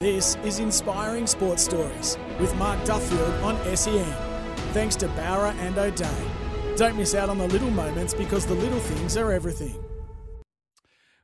[0.00, 4.04] This is Inspiring Sports Stories with Mark Duffield on SEN.
[4.72, 6.76] Thanks to Bowra and O'Dea.
[6.76, 9.82] Don't miss out on the little moments because the little things are everything.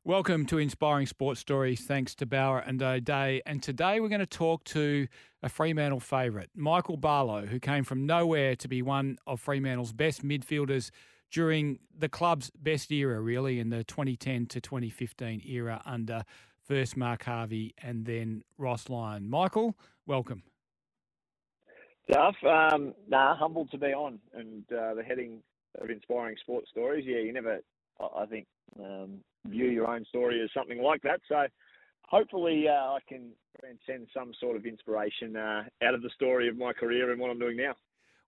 [0.05, 1.81] Welcome to Inspiring Sports Stories.
[1.81, 3.43] Thanks to Bowra and O'Dea.
[3.45, 5.09] And today we're going to talk to
[5.43, 10.25] a Fremantle favourite, Michael Barlow, who came from nowhere to be one of Fremantle's best
[10.25, 10.91] midfielders
[11.31, 16.25] during the club's best era, really, in the 2010 to 2015 era under
[16.71, 19.29] first Mark Harvey and then Ross Lyon.
[19.29, 19.75] Michael,
[20.07, 20.45] welcome.
[22.09, 25.43] Duff, um, nah, humbled to be on and uh, the heading
[25.81, 27.05] of inspiring sports stories.
[27.05, 27.59] Yeah, you never,
[27.99, 28.47] I think,
[28.79, 31.21] um, view your own story as something like that.
[31.29, 31.47] So
[32.03, 36.57] hopefully uh, I can transcend some sort of inspiration uh, out of the story of
[36.57, 37.75] my career and what I'm doing now.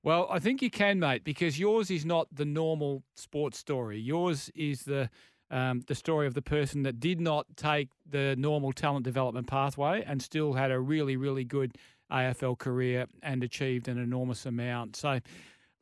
[0.02, 4.00] Well, I think you can, mate, because yours is not the normal sports story.
[4.00, 5.10] Yours is the
[5.52, 10.02] um, the story of the person that did not take the normal talent development pathway
[10.04, 11.76] and still had a really, really good
[12.10, 14.96] AFL career and achieved an enormous amount.
[14.96, 15.20] So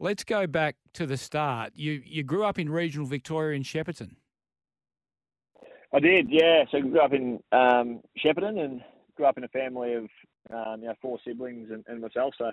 [0.01, 1.73] let's go back to the start.
[1.75, 4.17] You you grew up in regional Victoria in Shepparton.
[5.93, 6.65] I did, yeah.
[6.71, 8.81] So I grew up in um, Shepparton and
[9.17, 10.05] grew up in a family of
[10.53, 12.35] um, you know four siblings and, and, myself.
[12.39, 12.51] So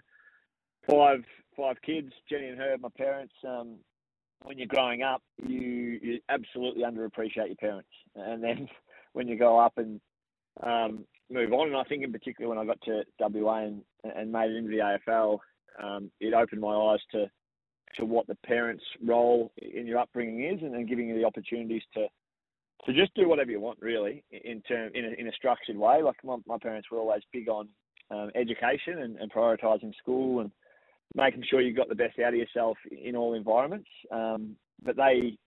[0.89, 1.23] five
[1.55, 3.33] five kids, Jenny and her, my parents.
[3.47, 3.77] Um,
[4.43, 8.67] when you're growing up, you, you absolutely underappreciate your parents, and then
[9.13, 9.99] when you go up and
[10.63, 14.31] um, move on, and I think in particular when I got to WA and, and
[14.31, 15.39] made it into the AFL,
[15.81, 17.29] um, it opened my eyes to
[17.95, 21.83] to what the parents' role in your upbringing is, and then giving you the opportunities
[21.93, 22.07] to
[22.85, 26.01] to just do whatever you want, really, in term in a, in a structured way.
[26.01, 27.67] Like my, my parents were always big on
[28.11, 30.51] um, education and, and prioritising school and
[31.15, 33.89] making sure you got the best out of yourself in all environments.
[34.11, 35.37] Um, but they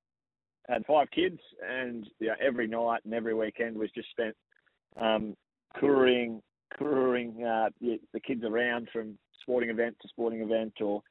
[0.68, 1.38] had five kids,
[1.68, 4.34] and know, every night and every weekend was just spent
[5.00, 5.36] um,
[5.78, 6.42] couriering,
[6.76, 11.02] couriering uh, the, the, kids around from sporting event to sporting event or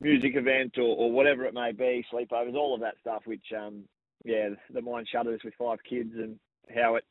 [0.00, 3.22] music event or, or whatever it may be, sleepovers, all of that stuff.
[3.24, 3.84] Which, um,
[4.24, 6.38] yeah, the mind shudders with five kids and
[6.74, 7.04] how it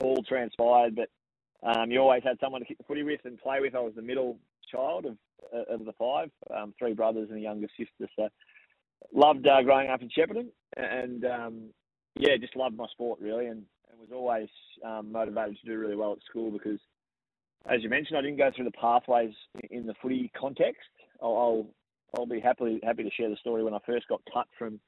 [0.00, 0.96] all transpired.
[0.96, 1.08] But
[1.62, 3.74] um, you always had someone to kick the footy with and play with.
[3.74, 4.38] I was the middle
[4.70, 5.16] child of
[5.54, 8.10] uh, of the five, um, three brothers and a younger sister.
[8.16, 8.28] So
[9.14, 11.70] loved uh, growing up in Shepparton, and um,
[12.18, 14.48] yeah, just loved my sport really, and, and was always
[14.84, 16.80] um, motivated to do really well at school because,
[17.70, 19.34] as you mentioned, I didn't go through the pathways
[19.70, 20.88] in the footy context.
[21.22, 21.66] I'll, I'll
[22.16, 24.80] I'll be happy happy to share the story when I first got cut from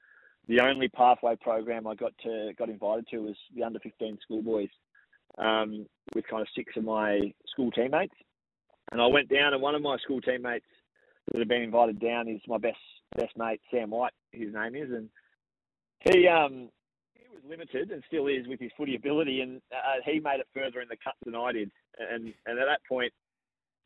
[0.49, 4.71] the only pathway program I got to got invited to was the under 15 schoolboys
[5.39, 8.15] um, with kind of six of my school teammates.
[8.93, 10.67] And I went down, and one of my school teammates
[11.31, 12.79] that had been invited down is my best
[13.17, 15.09] best mate Sam White, his name is, and
[16.01, 16.69] he um
[17.15, 20.49] he was limited and still is with his footy ability, and uh, he made it
[20.55, 23.13] further in the cut than I did, and and at that point,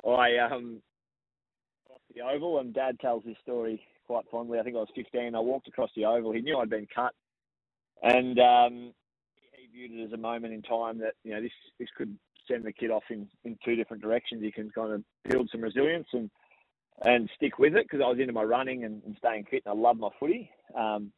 [0.07, 0.81] I um
[1.91, 4.59] off the oval, and Dad tells this story quite fondly.
[4.59, 5.35] I think I was 15.
[5.35, 6.33] I walked across the oval.
[6.33, 7.13] He knew I'd been cut,
[8.03, 8.93] and um,
[9.53, 12.17] he viewed it as a moment in time that you know this this could
[12.49, 14.43] send the kid off in, in two different directions.
[14.43, 16.31] You can kind of build some resilience and
[17.03, 19.77] and stick with it because I was into my running and, and, staying fit and
[19.77, 20.49] I love my footy.
[20.77, 21.11] Um,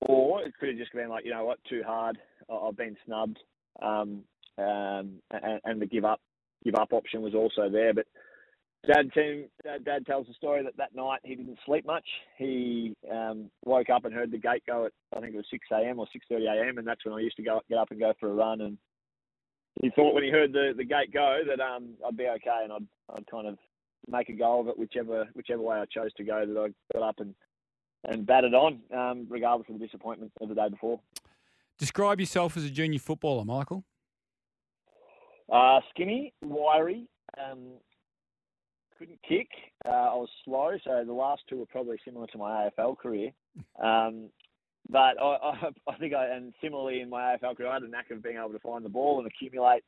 [0.00, 2.18] or it could have just been like, you know what, too hard.
[2.48, 3.38] I've been snubbed,
[3.82, 4.22] um,
[4.58, 6.20] um, and, and, the give up
[6.62, 7.94] give up option was also there.
[7.94, 8.06] But
[8.86, 12.04] Dad, team, Dad, Dad tells the story that that night he didn't sleep much.
[12.36, 15.66] He um, woke up and heard the gate go at I think it was 6
[15.72, 15.98] a.m.
[15.98, 16.78] or 6:30 a.m.
[16.78, 18.76] and that's when I used to go get up and go for a run and
[19.80, 22.72] he thought when he heard the, the gate go that um, I'd be okay and
[22.72, 23.58] I'd, I'd kind of
[24.08, 27.08] make a go of it whichever whichever way I chose to go that I got
[27.08, 27.34] up and
[28.04, 31.00] and batted on um, regardless of the disappointment of the day before.
[31.78, 33.84] Describe yourself as a junior footballer, Michael.
[35.52, 37.06] Uh, skinny, wiry,
[37.38, 37.72] um,
[38.98, 39.48] couldn't kick.
[39.84, 43.30] Uh, I was slow, so the last two were probably similar to my AFL career.
[43.82, 44.30] Um,
[44.88, 47.88] but I, I, I think I, and similarly in my AFL career, I had a
[47.88, 49.82] knack of being able to find the ball and accumulate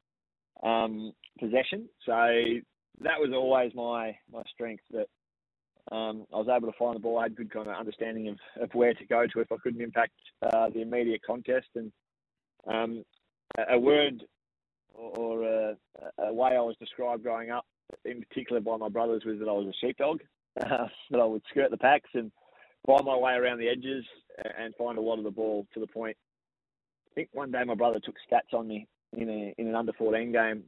[0.62, 1.88] um, possession.
[2.04, 2.12] So
[3.02, 4.84] that was always my my strength.
[4.90, 5.06] That
[5.92, 7.18] um, I was able to find the ball.
[7.18, 9.82] I had good kind of understanding of, of where to go to if I couldn't
[9.82, 11.68] impact uh, the immediate contest.
[11.74, 11.92] And
[12.66, 13.04] um,
[13.56, 14.24] a, a word
[14.94, 15.76] or, a,
[16.18, 17.66] a, way I was described growing up,
[18.04, 20.20] in particular by my brothers, was that I was a sheepdog.
[21.10, 22.32] That I would skirt the packs and
[22.86, 24.04] find my way around the edges
[24.58, 26.16] and find a lot of the ball to the point.
[27.10, 28.86] I think one day my brother took stats on me
[29.16, 30.64] in a in an under 14 game,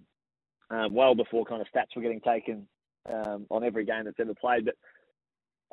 [0.70, 2.67] um, well before kind of stats were getting taken
[3.12, 4.65] um, on every game that's ever played.
[4.65, 4.75] But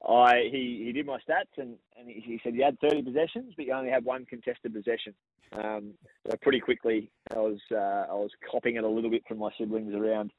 [0.08, 3.54] I he, he did my stats and, and he, he, said you had 30 possessions,
[3.56, 5.14] but you only had one contested possession.
[5.54, 5.94] Um,
[6.30, 9.50] so pretty quickly, I was uh, I was copying it a little bit from my
[9.58, 10.32] siblings around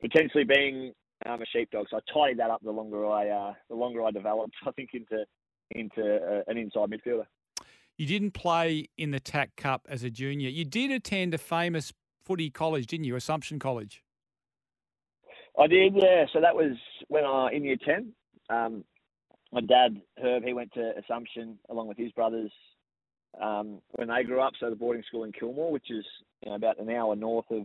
[0.00, 0.92] potentially being
[1.26, 1.86] um, a sheepdog.
[1.90, 4.54] So I tidied that up the longer I uh, the longer I developed.
[4.66, 5.24] I think into
[5.74, 7.26] into uh, an inside midfielder.
[7.96, 10.48] You didn't play in the TAC Cup as a junior.
[10.48, 11.92] You did attend a famous
[12.24, 13.16] footy college, didn't you?
[13.16, 14.02] Assumption College.
[15.58, 16.24] I did, yeah.
[16.32, 16.72] So that was
[17.08, 18.12] when I in year ten.
[18.48, 18.84] Um,
[19.52, 22.50] my dad Herb, he went to Assumption along with his brothers
[23.40, 24.54] um, when they grew up.
[24.58, 26.04] So the boarding school in Kilmore, which is
[26.42, 27.64] you know, about an hour north of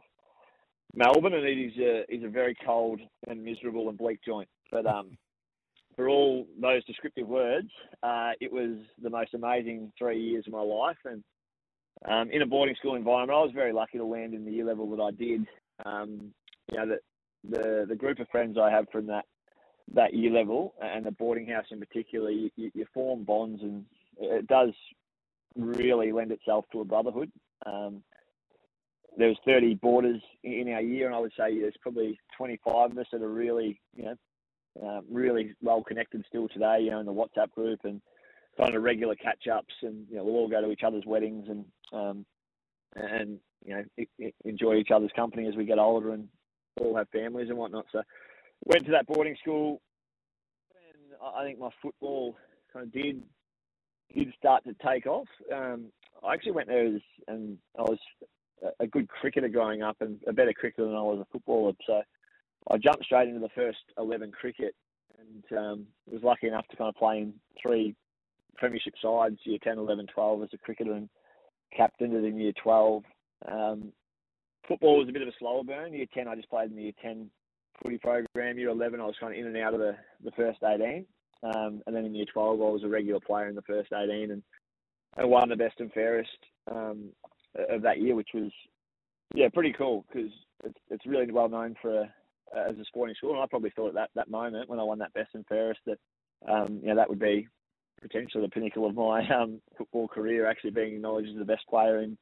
[0.93, 4.49] Melbourne, and it is a is a very cold and miserable and bleak joint.
[4.71, 5.17] But um,
[5.97, 7.69] for all those descriptive words,
[8.03, 11.23] uh, it was the most amazing three years of my life, and
[12.05, 14.65] um, in a boarding school environment, I was very lucky to land in the year
[14.65, 15.45] level that I did.
[15.85, 16.31] Um,
[16.71, 16.99] you know, the,
[17.49, 19.25] the the group of friends I have from that
[19.95, 23.85] that year level and the boarding house in particular, you, you form bonds, and
[24.19, 24.73] it does
[25.55, 27.31] really lend itself to a brotherhood.
[27.65, 28.03] Um,
[29.17, 32.97] there was 30 boarders in our year, and I would say there's probably 25 of
[32.97, 34.15] us that are really, you know,
[34.83, 36.79] uh, really well connected still today.
[36.81, 38.01] You know, in the WhatsApp group and
[38.57, 41.47] kind of regular catch ups, and you know, we'll all go to each other's weddings
[41.49, 42.25] and um,
[42.95, 46.27] and you know enjoy each other's company as we get older and
[46.79, 47.85] all have families and whatnot.
[47.91, 48.01] So
[48.65, 49.81] went to that boarding school,
[50.91, 52.35] and I think my football
[52.71, 53.21] kind of did
[54.13, 55.27] did start to take off.
[55.53, 55.85] Um,
[56.25, 57.99] I actually went there as, and I was
[58.79, 61.73] a good cricketer growing up and a better cricketer than I was a footballer.
[61.85, 62.01] So
[62.69, 64.75] I jumped straight into the first 11 cricket
[65.19, 67.95] and um, was lucky enough to kind of play in three
[68.57, 71.09] premiership sides, year 10, 11, 12 as a cricketer and
[71.75, 73.03] captained it in year 12.
[73.49, 73.91] Um,
[74.67, 75.93] football was a bit of a slower burn.
[75.93, 77.29] Year 10, I just played in the year 10
[77.81, 78.57] footy program.
[78.57, 81.05] Year 11, I was kind of in and out of the, the first 18.
[81.43, 84.31] Um, and then in year 12, I was a regular player in the first 18
[84.31, 84.43] and,
[85.17, 86.37] and won the best and fairest
[86.69, 87.09] um,
[87.69, 88.51] of that year, which was,
[89.35, 90.31] yeah, pretty cool because
[90.63, 92.13] it's, it's really well known for a,
[92.55, 93.33] as a sporting school.
[93.33, 95.81] And I probably thought at that, that moment when I won that best and fairest
[95.85, 95.97] that,
[96.47, 97.47] um, you know, that would be
[98.01, 102.01] potentially the pinnacle of my um, football career, actually being acknowledged as the best player
[102.01, 102.17] in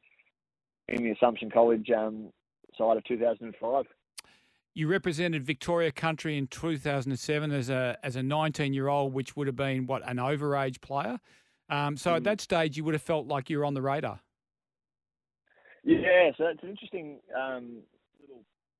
[0.87, 2.29] in the Assumption College um,
[2.77, 3.85] side of 2005.
[4.75, 9.47] You represented Victoria Country in 2007 as a as a 19 year old, which would
[9.47, 11.19] have been what an overage player.
[11.69, 12.17] Um, so mm.
[12.17, 14.19] at that stage, you would have felt like you were on the radar.
[15.83, 17.77] Yeah, so it's an interesting um,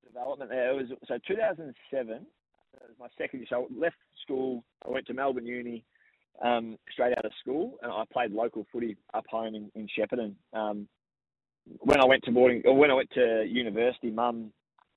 [0.06, 0.72] development there.
[0.72, 2.26] It was so 2007.
[2.74, 3.48] was my second year.
[3.50, 4.64] So I left school.
[4.86, 5.84] I went to Melbourne Uni
[6.44, 10.36] um, straight out of school, and I played local footy up home in, in Shepparton.
[10.54, 10.88] Um,
[11.80, 14.52] when I went to boarding, or when I went to university, Mum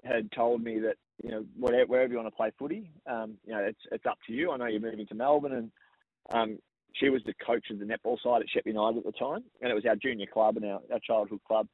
[0.04, 3.54] had told me that you know whatever, wherever you want to play footy, um, you
[3.54, 4.50] know it's it's up to you.
[4.50, 5.70] I know you're moving to Melbourne, and
[6.32, 6.58] um,
[6.94, 9.70] she was the coach of the netball side at Shep United at the time, and
[9.70, 11.66] it was our junior club and our, our childhood club.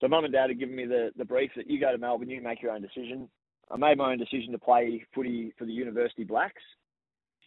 [0.00, 2.30] So mum and dad had given me the, the brief that you go to Melbourne,
[2.30, 3.28] you make your own decision.
[3.70, 6.62] I made my own decision to play footy for the University Blacks,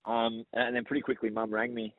[0.05, 1.93] um, and then pretty quickly mum rang me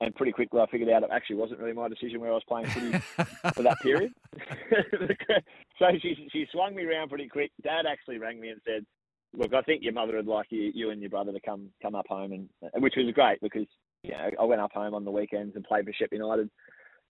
[0.00, 2.42] and pretty quickly I figured out it actually wasn't really my decision where I was
[2.48, 2.98] playing footy
[3.54, 4.12] for that period.
[5.78, 7.50] so she she swung me around pretty quick.
[7.62, 8.84] Dad actually rang me and said,
[9.34, 11.94] "Look, I think your mother would like you, you and your brother to come come
[11.94, 13.66] up home," and which was great because
[14.02, 16.50] you know I went up home on the weekends and played for Shep United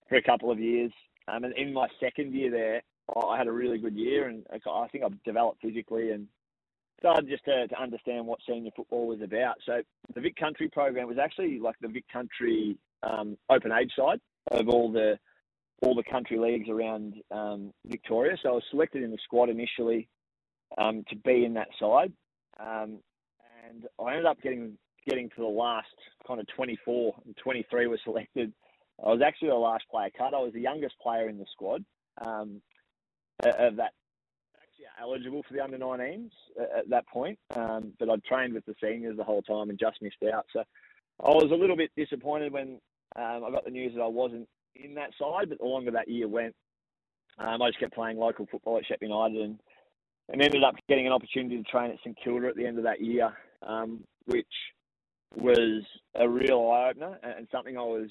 [0.08, 0.92] for a couple of years.
[1.28, 2.82] Um, and in my second year there,
[3.16, 6.26] I had a really good year, and I think I've developed physically and
[6.98, 9.56] started just to, to understand what senior football was about.
[9.66, 9.82] So
[10.14, 14.20] the Vic Country program was actually like the Vic Country um, open age side
[14.52, 15.18] of all the
[15.82, 18.36] all the country leagues around um, Victoria.
[18.40, 20.08] So I was selected in the squad initially
[20.78, 22.12] um, to be in that side,
[22.60, 22.98] um,
[23.68, 25.88] and I ended up getting getting to the last
[26.24, 28.52] kind of 24 and 23 were selected.
[29.04, 30.34] I was actually the last player cut.
[30.34, 31.84] I was the youngest player in the squad
[32.24, 32.62] um,
[33.42, 33.92] of that
[34.82, 36.30] actually eligible for the under 19s
[36.78, 40.00] at that point, um, but I'd trained with the seniors the whole time and just
[40.02, 40.46] missed out.
[40.52, 40.62] So
[41.22, 42.80] I was a little bit disappointed when
[43.16, 46.08] um, I got the news that I wasn't in that side, but the longer that
[46.08, 46.54] year went,
[47.38, 49.58] um, I just kept playing local football at Shep United and,
[50.28, 52.84] and ended up getting an opportunity to train at St Kilda at the end of
[52.84, 53.32] that year,
[53.66, 54.46] um, which
[55.34, 55.82] was
[56.14, 58.10] a real eye opener and something I was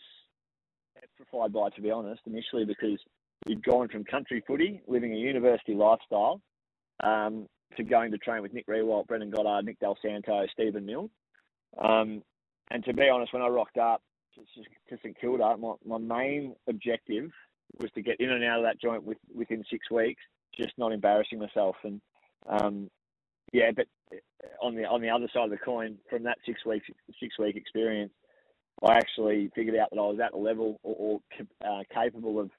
[1.00, 3.00] petrified by, to be honest, initially because
[3.48, 6.42] he'd gone from country footy, living a university lifestyle,
[7.04, 11.10] um, to going to train with Nick Riewoldt, Brendan Goddard, Nick Del Santo, Stephen Milne.
[11.82, 12.22] Um,
[12.70, 14.02] and to be honest, when I rocked up
[14.36, 17.32] to, St Kilda, my, my main objective
[17.80, 20.22] was to get in and out of that joint with, within six weeks,
[20.56, 21.76] just not embarrassing myself.
[21.84, 22.02] And
[22.48, 22.90] um,
[23.54, 23.88] yeah, but
[24.62, 26.84] on the on the other side of the coin, from that six week
[27.20, 28.12] six week experience,
[28.84, 32.50] I actually figured out that I was at the level or, or uh, capable of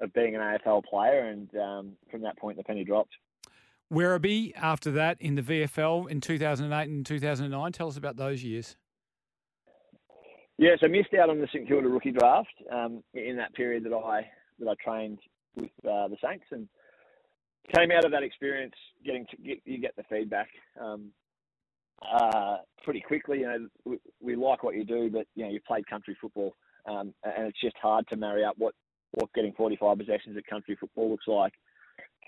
[0.00, 3.14] of being an AFL player, and um, from that point, the penny dropped.
[3.92, 7.72] Werribee after that in the VFL in 2008 and 2009.
[7.72, 8.76] Tell us about those years.
[10.58, 13.94] Yeah, so missed out on the St Kilda rookie draft um, in that period that
[13.94, 15.18] I that I trained
[15.56, 16.68] with uh, the Saints, and
[17.74, 18.74] came out of that experience
[19.04, 20.48] getting to get you get the feedback
[20.80, 21.10] um,
[22.02, 23.40] uh, pretty quickly.
[23.40, 26.54] You know, we, we, like what you do, but you know you played country football,
[26.86, 28.74] um, and it's just hard to marry up what
[29.12, 31.54] what getting 45 possessions at country football looks like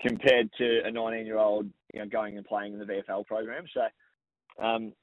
[0.01, 3.65] compared to a 19 year old, you know, going and playing in the VFL program.
[3.73, 4.93] So, um,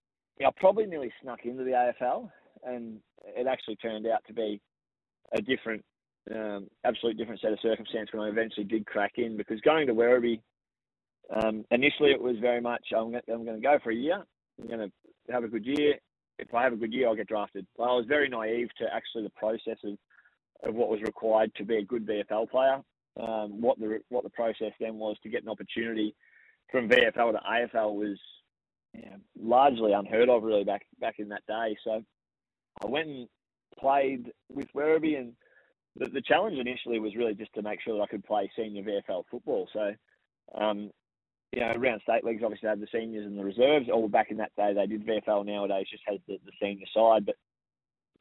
[0.44, 2.30] I probably nearly snuck into the AFL,
[2.64, 4.60] and it actually turned out to be
[5.32, 5.84] a different,
[6.34, 9.36] um, absolute different set of circumstance when I eventually did crack in.
[9.36, 10.40] Because going to Werribee,
[11.42, 14.24] um, initially it was very much I'm I'm going to go for a year.
[14.60, 15.94] I'm going to have a good year.
[16.38, 17.66] If I have a good year, I'll get drafted.
[17.76, 19.98] Well, I was very naive to actually the process of,
[20.62, 22.80] of what was required to be a good VFL player
[23.18, 26.14] um, what the what the process then was to get an opportunity
[26.70, 28.18] from VFL to AFL was
[28.94, 31.76] you know, largely unheard of really back back in that day.
[31.84, 32.02] So
[32.82, 33.28] I went and
[33.78, 35.32] played with Werribee, and
[35.96, 38.82] the, the challenge initially was really just to make sure that I could play senior
[38.82, 39.68] VFL football.
[39.72, 39.92] So
[40.54, 40.90] um,
[41.52, 43.88] you know, around state leagues obviously they had the seniors and the reserves.
[43.92, 45.46] Or back in that day, they did VFL.
[45.46, 47.36] Nowadays, just has the, the senior side, but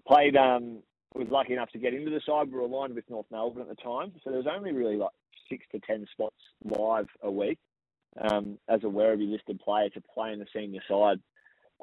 [0.08, 0.80] played um,
[1.14, 2.48] was lucky enough to get into the side.
[2.48, 5.12] We were aligned with North Melbourne at the time, so there was only really like
[5.50, 7.60] six to ten spots live a week
[8.30, 11.20] um, as a Werribee listed player to play in the senior side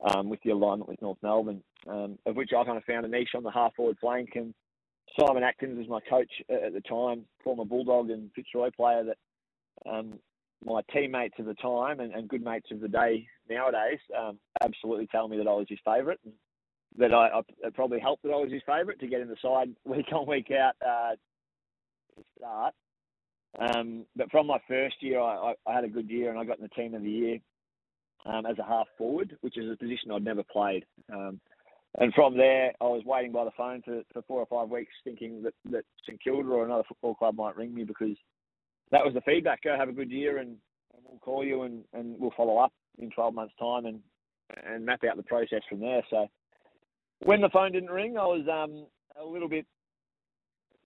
[0.02, 3.08] um, with the alignment with North Melbourne, um, of which I kind of found a
[3.08, 4.30] niche on the half forward flank.
[4.34, 4.54] And
[5.18, 10.14] Simon Atkins was my coach at the time, former Bulldog and Fitzroy player that um,
[10.64, 15.06] my teammates of the time and, and, good mates of the day nowadays um, absolutely
[15.06, 16.18] tell me that I was his favourite
[16.99, 19.37] that I, I it probably helped that I was his favourite to get in the
[19.42, 21.14] side week on week out uh,
[22.16, 22.75] to start.
[23.59, 26.59] Um, but from my first year, I, I, had a good year and I got
[26.59, 27.38] in the team of the year
[28.26, 30.85] um, as a half forward, which is a position I'd never played.
[31.12, 31.40] Um,
[32.00, 34.92] and from there, I was waiting by the phone for, for four or five weeks,
[35.04, 38.16] thinking that, that St Kilda or another football club might ring me because
[38.94, 39.60] that was the feedback.
[39.62, 40.50] Go have a good year and,
[40.94, 43.98] and we'll call you and, and we'll follow up in 12 months' time and,
[44.64, 46.02] and map out the process from there.
[46.10, 46.28] So
[47.24, 48.86] when the phone didn't ring, I was um,
[49.20, 49.66] a little bit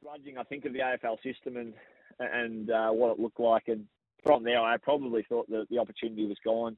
[0.02, 1.74] grudging, I think, of the AFL system and
[2.18, 3.68] and uh, what it looked like.
[3.68, 3.84] And
[4.24, 6.76] from there, I probably thought that the opportunity was gone.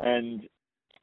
[0.00, 0.42] And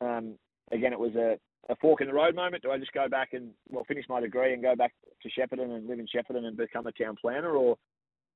[0.01, 0.35] um,
[0.71, 1.39] again, it was a,
[1.71, 2.61] a fork in the road moment.
[2.61, 4.93] Do I just go back and well finish my degree and go back
[5.23, 7.77] to Shepparton and live in Shepparton and become a town planner, or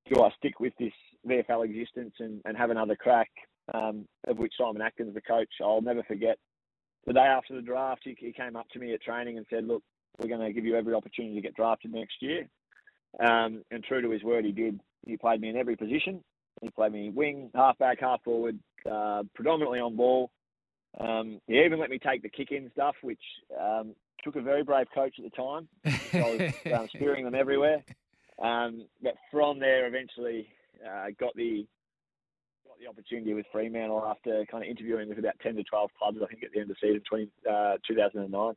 [0.10, 0.94] do I stick with this
[1.28, 3.30] VFL existence and, and have another crack?
[3.72, 6.40] Um, of which Simon Atkins, the coach, I'll never forget
[7.06, 9.66] the day after the draft, he, he came up to me at training and said,
[9.66, 9.84] "Look,
[10.20, 12.48] we're going to give you every opportunity to get drafted next year."
[13.20, 14.80] Um, and true to his word, he did.
[15.06, 16.24] He played me in every position.
[16.62, 20.30] He played me wing, halfback, half forward, uh, predominantly on ball.
[21.00, 23.22] Um, he even let me take the kick-in stuff, which
[23.60, 25.68] um, took a very brave coach at the time.
[26.14, 27.84] I was um, spearing them everywhere.
[28.42, 30.48] Um, but from there, eventually
[30.86, 31.68] uh, got the
[32.66, 36.18] got the opportunity with Fremantle after kind of interviewing with about 10 to 12 clubs,
[36.24, 38.54] I think, at the end of the season 20, uh, 2009.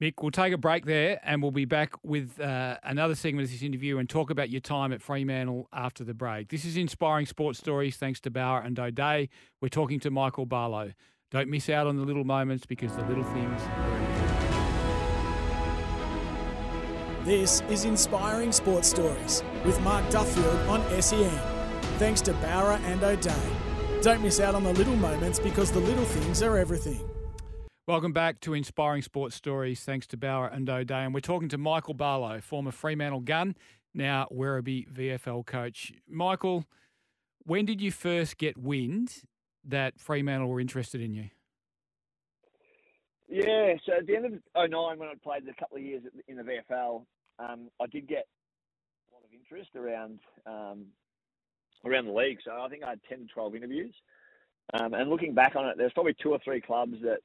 [0.00, 3.50] Mick, we'll take a break there and we'll be back with uh, another segment of
[3.50, 6.50] this interview and talk about your time at Fremantle after the break.
[6.50, 9.28] This is Inspiring Sports Stories thanks to Bowra and O'Dea.
[9.60, 10.92] We're talking to Michael Barlow.
[11.32, 13.60] Don't miss out on the little moments because the little things
[17.28, 21.38] This is Inspiring Sports Stories with Mark Duffield on SEN
[21.98, 24.00] thanks to Bowra and O'Dea.
[24.00, 27.06] Don't miss out on the little moments because the little things are everything.
[27.86, 30.94] Welcome back to Inspiring Sports Stories, thanks to Bowra and O'Dea.
[30.94, 33.56] And we're talking to Michael Barlow, former Fremantle gun,
[33.92, 35.92] now Werribee VFL coach.
[36.08, 36.64] Michael,
[37.44, 39.16] when did you first get wind
[39.66, 41.28] that Fremantle were interested in you?
[43.28, 46.38] Yeah, so at the end of 09, when I played a couple of years in
[46.38, 47.04] the VFL,
[47.38, 48.26] um, I did get
[49.10, 50.86] a lot of interest around um,
[51.84, 52.38] around the league.
[52.44, 53.94] So I think I had 10 to 12 interviews.
[54.74, 57.20] Um, and looking back on it, there's probably two or three clubs that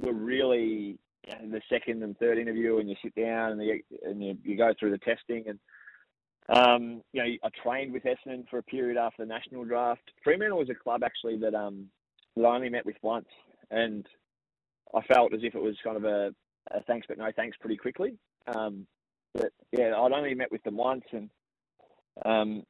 [0.00, 3.80] were really you know, the second and third interview, and you sit down and, you,
[4.04, 5.44] and you, you go through the testing.
[5.48, 5.58] And
[6.48, 10.02] Um, you know, I trained with Essendon for a period after the national draft.
[10.22, 11.86] Fremantle was a club actually that um,
[12.36, 13.28] that I only met with once,
[13.70, 14.06] and
[14.94, 16.34] I felt as if it was kind of a,
[16.70, 18.16] a thanks but no thanks pretty quickly.
[18.46, 18.86] Um,
[19.36, 21.30] but yeah, I'd only met with them once, and
[22.24, 22.62] um,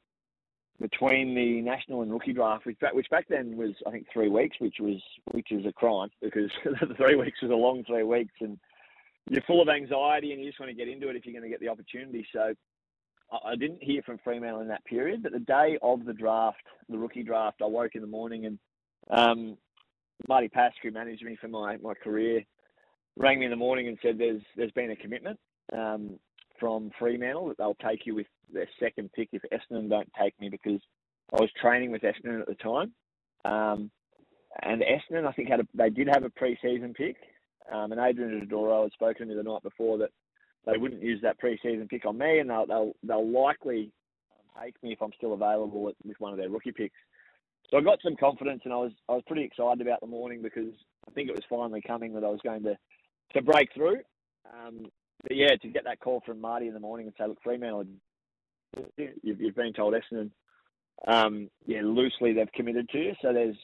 [0.81, 4.29] between the national and rookie draft, which back, which back then was I think three
[4.29, 5.01] weeks, which was
[5.33, 8.59] which was a crime because the three weeks was a long three weeks, and
[9.31, 11.43] you're full of anxiety and you just want to get into it if you're going
[11.43, 12.27] to get the opportunity.
[12.33, 12.55] So
[13.45, 16.99] I didn't hear from Fremantle in that period, but the day of the draft, the
[16.99, 18.59] rookie draft, I woke in the morning and
[19.11, 19.59] um,
[20.29, 22.43] Marty Pask, who managed me for my, my career,
[23.17, 25.39] rang me in the morning and said there's there's been a commitment
[25.73, 26.19] um,
[26.59, 30.49] from Fremantle that they'll take you with their second pick if Essendon don't take me
[30.49, 30.81] because
[31.33, 32.93] I was training with Essendon at the time.
[33.45, 33.91] Um,
[34.63, 37.17] and Essendon, I think, had a, they did have a pre-season pick.
[37.73, 40.11] Um, and Adrian Dodoro had spoken to me the night before that
[40.67, 43.93] they wouldn't use that pre-season pick on me, and they'll they'll, they'll likely
[44.63, 46.97] take me if I'm still available with, with one of their rookie picks.
[47.71, 50.43] So I got some confidence, and I was I was pretty excited about the morning
[50.43, 50.73] because
[51.09, 52.77] I think it was finally coming that I was going to
[53.35, 53.99] to break through.
[54.53, 54.87] Um,
[55.23, 57.85] but yeah, to get that call from Marty in the morning and say, look, Fremantle,
[58.97, 60.31] you've, you've been told Essendon,
[61.07, 63.15] um, yeah, loosely they've committed to you.
[63.23, 63.57] So there's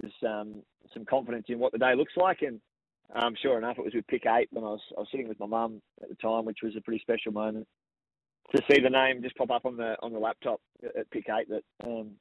[0.00, 2.60] there's um, some confidence in what the day looks like, and
[3.14, 5.40] um, sure enough, it was with pick eight when I was I was sitting with
[5.40, 7.66] my mum at the time, which was a pretty special moment
[8.54, 11.48] to see the name just pop up on the on the laptop at pick eight
[11.48, 12.12] that um,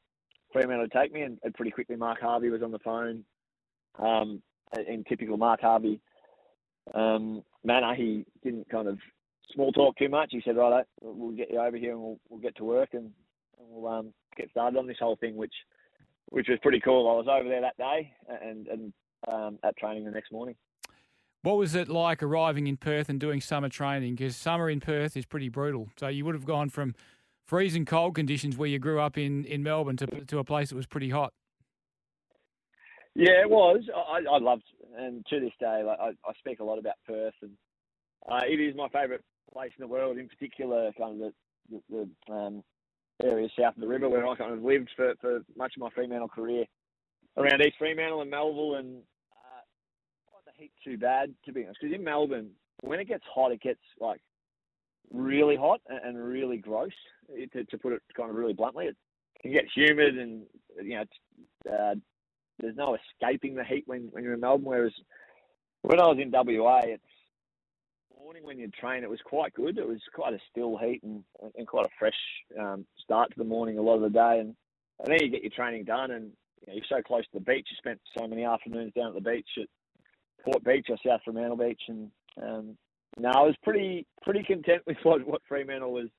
[0.51, 3.23] Fremantle would take me, and, and, pretty quickly Mark Harvey was on the phone.
[3.99, 4.41] Um,
[4.87, 6.01] in typical Mark Harvey
[6.93, 8.99] um, manner, he didn't kind of
[9.53, 10.29] small talk too much.
[10.31, 13.11] He said, "Right, we'll get you over here and we'll, we'll get to work and,
[13.57, 15.53] and we'll um, get started on this whole thing," which
[16.29, 17.09] which was pretty cool.
[17.09, 18.93] I was over there that day and and
[19.27, 20.55] um, at training the next morning.
[21.41, 24.15] What was it like arriving in Perth and doing summer training?
[24.15, 25.89] Because summer in Perth is pretty brutal.
[25.95, 26.95] So you would have gone from
[27.45, 30.75] freezing cold conditions where you grew up in, in Melbourne to, to a place that
[30.75, 31.33] was pretty hot.
[33.15, 33.81] Yeah, it was.
[33.95, 34.63] I, I loved,
[34.97, 37.51] and to this day, like, I, I speak a lot about Perth, and
[38.29, 39.21] uh, it is my favourite
[39.53, 40.17] place in the world.
[40.17, 41.31] In particular, kind of
[41.69, 42.63] the, the, the um,
[43.23, 45.89] area south of the river where I kind of lived for, for much of my
[45.95, 46.65] Fremantle career,
[47.37, 48.97] around East Fremantle and Melville, and
[50.45, 51.79] the heat too bad, to be honest.
[51.81, 52.49] Because in Melbourne,
[52.81, 54.21] when it gets hot, it gets like
[55.11, 56.91] really hot and really gross.
[57.53, 58.97] To, to put it kind of really bluntly, it
[59.41, 60.43] can get humid and
[60.83, 61.95] you know uh,
[62.59, 64.65] there's no escaping the heat when, when you're in Melbourne.
[64.65, 64.93] Whereas
[65.81, 67.03] when I was in WA, it's
[68.25, 69.77] morning when you train, it was quite good.
[69.77, 71.23] It was quite a still heat and,
[71.55, 72.17] and quite a fresh
[72.59, 74.39] um, start to the morning a lot of the day.
[74.39, 74.55] And,
[74.99, 76.31] and then you get your training done, and
[76.67, 77.67] you you're so close to the beach.
[77.69, 79.67] You spent so many afternoons down at the beach at
[80.43, 82.09] Port Beach or South Fremantle Beach, and
[82.41, 82.77] um,
[83.19, 86.09] no, I was pretty pretty content with what, what Fremantle was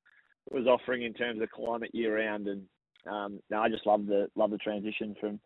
[0.50, 2.62] was offering in terms of climate year round, and
[3.10, 5.40] um, no, I just love the love the transition from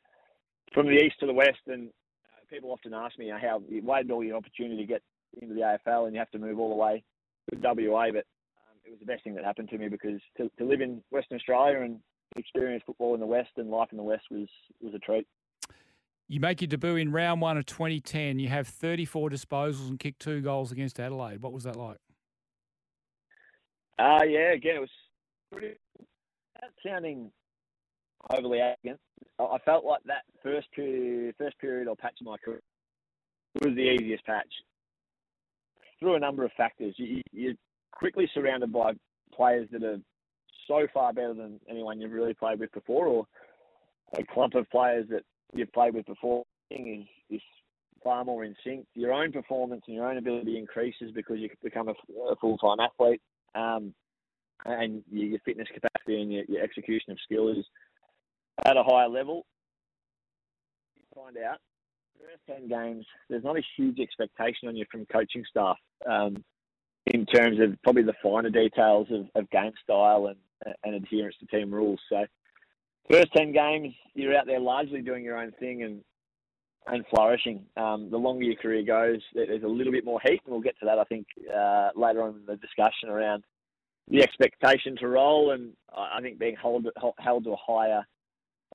[0.72, 1.60] from the east to the west.
[1.66, 5.02] And uh, people often ask me how you waited all your opportunity to get
[5.40, 7.02] into the AFL, and you have to move all the way
[7.50, 8.24] to WA, but
[8.56, 11.02] um, it was the best thing that happened to me because to, to live in
[11.10, 12.00] Western Australia and
[12.36, 14.48] experience football in the West and life in the West was
[14.80, 15.26] was a treat.
[16.28, 18.38] You make your debut in round one of 2010.
[18.38, 21.42] You have 34 disposals and kick two goals against Adelaide.
[21.42, 21.98] What was that like?
[23.98, 24.90] Uh, yeah, again, it was
[25.52, 25.74] pretty,
[26.86, 27.32] sounding
[28.30, 29.00] overly arrogant.
[29.38, 32.60] I felt like that first period, first period or patch of my career
[33.62, 34.46] was the easiest patch
[35.98, 36.94] through a number of factors.
[36.96, 37.54] You, you're
[37.92, 38.92] quickly surrounded by
[39.34, 39.98] players that are
[40.68, 43.26] so far better than anyone you've really played with before, or
[44.18, 45.22] a clump of players that
[45.54, 47.40] you've played with before is, is
[48.02, 48.86] far more in sync.
[48.94, 51.92] Your own performance and your own ability increases because you become a,
[52.30, 53.20] a full time athlete,
[53.54, 53.94] um,
[54.64, 57.64] and your fitness capacity and your, your, execution of skill is
[58.64, 59.46] at a higher level.
[60.96, 61.58] You find out
[62.18, 66.44] first ten games, there's not a huge expectation on you from coaching staff um,
[67.06, 71.46] in terms of probably the finer details of, of game style and, and adherence to
[71.46, 72.00] team rules.
[72.10, 72.26] So
[73.10, 76.02] first ten games, you're out there largely doing your own thing and
[76.86, 77.64] and flourishing.
[77.76, 80.78] Um, the longer your career goes, there's a little bit more heat, and we'll get
[80.80, 83.44] to that, I think, uh, later on in the discussion around
[84.08, 86.86] the expectation to roll, and I think being held
[87.18, 88.04] held to a higher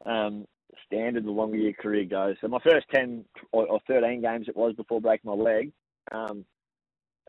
[0.06, 0.46] um,
[0.86, 2.36] standard the longer your career goes.
[2.42, 5.72] So my first ten or, or thirteen games it was before breaking my leg.
[6.12, 6.46] Um,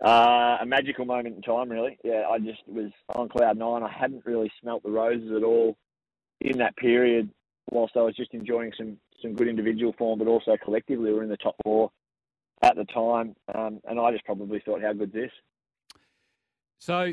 [0.05, 1.99] uh, a magical moment in time, really.
[2.05, 3.83] Yeah, I just was on cloud nine.
[3.83, 5.79] I hadn't really smelt the roses at all
[6.41, 7.31] in that period,
[7.71, 11.23] whilst I was just enjoying some some good individual form, but also collectively we were
[11.23, 11.91] in the top four
[12.63, 15.31] at the time, um, and I just probably thought, how good's this?
[16.79, 17.13] So,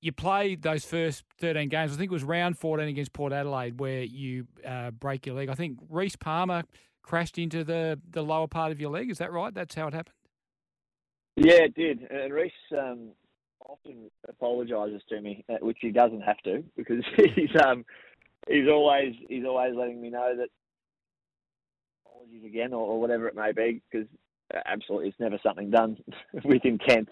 [0.00, 1.92] you played those first 13 games.
[1.92, 5.48] I think it was round 14 against Port Adelaide where you uh, break your leg.
[5.48, 6.64] I think Rhys Palmer
[7.02, 9.10] crashed into the, the lower part of your leg.
[9.10, 9.52] Is that right?
[9.52, 10.14] That's how it happened?
[11.36, 12.10] Yeah, it did.
[12.10, 13.10] And Rhys um,
[13.68, 17.84] often apologises to me, uh, which he doesn't have to because he's um,
[18.48, 20.48] he's always he's always letting me know that
[22.06, 24.08] apologies again or, or whatever it may be because
[24.54, 25.96] uh, absolutely it's never something done
[26.44, 27.08] with intent.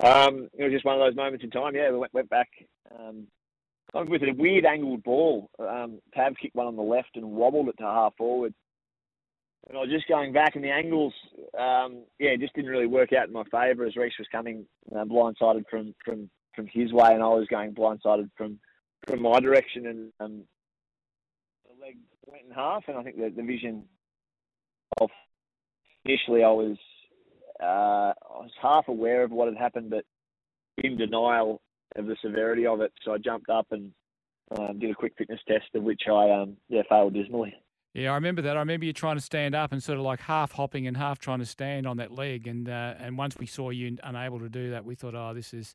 [0.00, 1.74] Um, it was just one of those moments in time.
[1.74, 2.48] Yeah, we went, went back
[2.96, 3.26] um,
[3.94, 5.50] with a weird angled ball.
[5.58, 6.00] Um,
[6.40, 8.54] kicked one on the left and wobbled it to half forward.
[9.68, 11.12] And I was just going back, and the angles,
[11.58, 15.04] um, yeah, just didn't really work out in my favour as Rhys was coming uh,
[15.04, 18.60] blindsided from, from, from his way, and I was going blindsided from,
[19.06, 19.86] from my direction.
[19.86, 20.42] And um,
[21.66, 23.84] the leg went in half, and I think the, the vision
[25.00, 25.10] of
[26.04, 26.78] initially I was
[27.62, 30.04] uh, I was half aware of what had happened, but
[30.78, 31.60] in denial
[31.96, 32.92] of the severity of it.
[33.04, 33.92] So I jumped up and
[34.56, 37.54] um, did a quick fitness test, of which I um, yeah failed dismally.
[37.94, 38.56] Yeah, I remember that.
[38.56, 41.18] I remember you trying to stand up and sort of like half hopping and half
[41.18, 42.46] trying to stand on that leg.
[42.46, 45.52] And uh, and once we saw you unable to do that, we thought, oh, this
[45.52, 45.74] is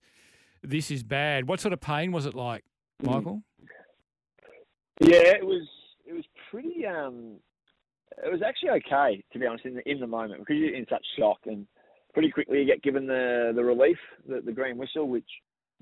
[0.62, 1.48] this is bad.
[1.48, 2.64] What sort of pain was it like,
[3.02, 3.12] mm.
[3.12, 3.44] Michael?
[5.02, 5.68] Yeah, it was
[6.06, 6.86] it was pretty.
[6.86, 7.40] Um,
[8.24, 10.86] it was actually okay to be honest in the in the moment because you're in
[10.90, 11.66] such shock and
[12.14, 13.98] pretty quickly you get given the the relief,
[14.28, 15.28] the, the green whistle, which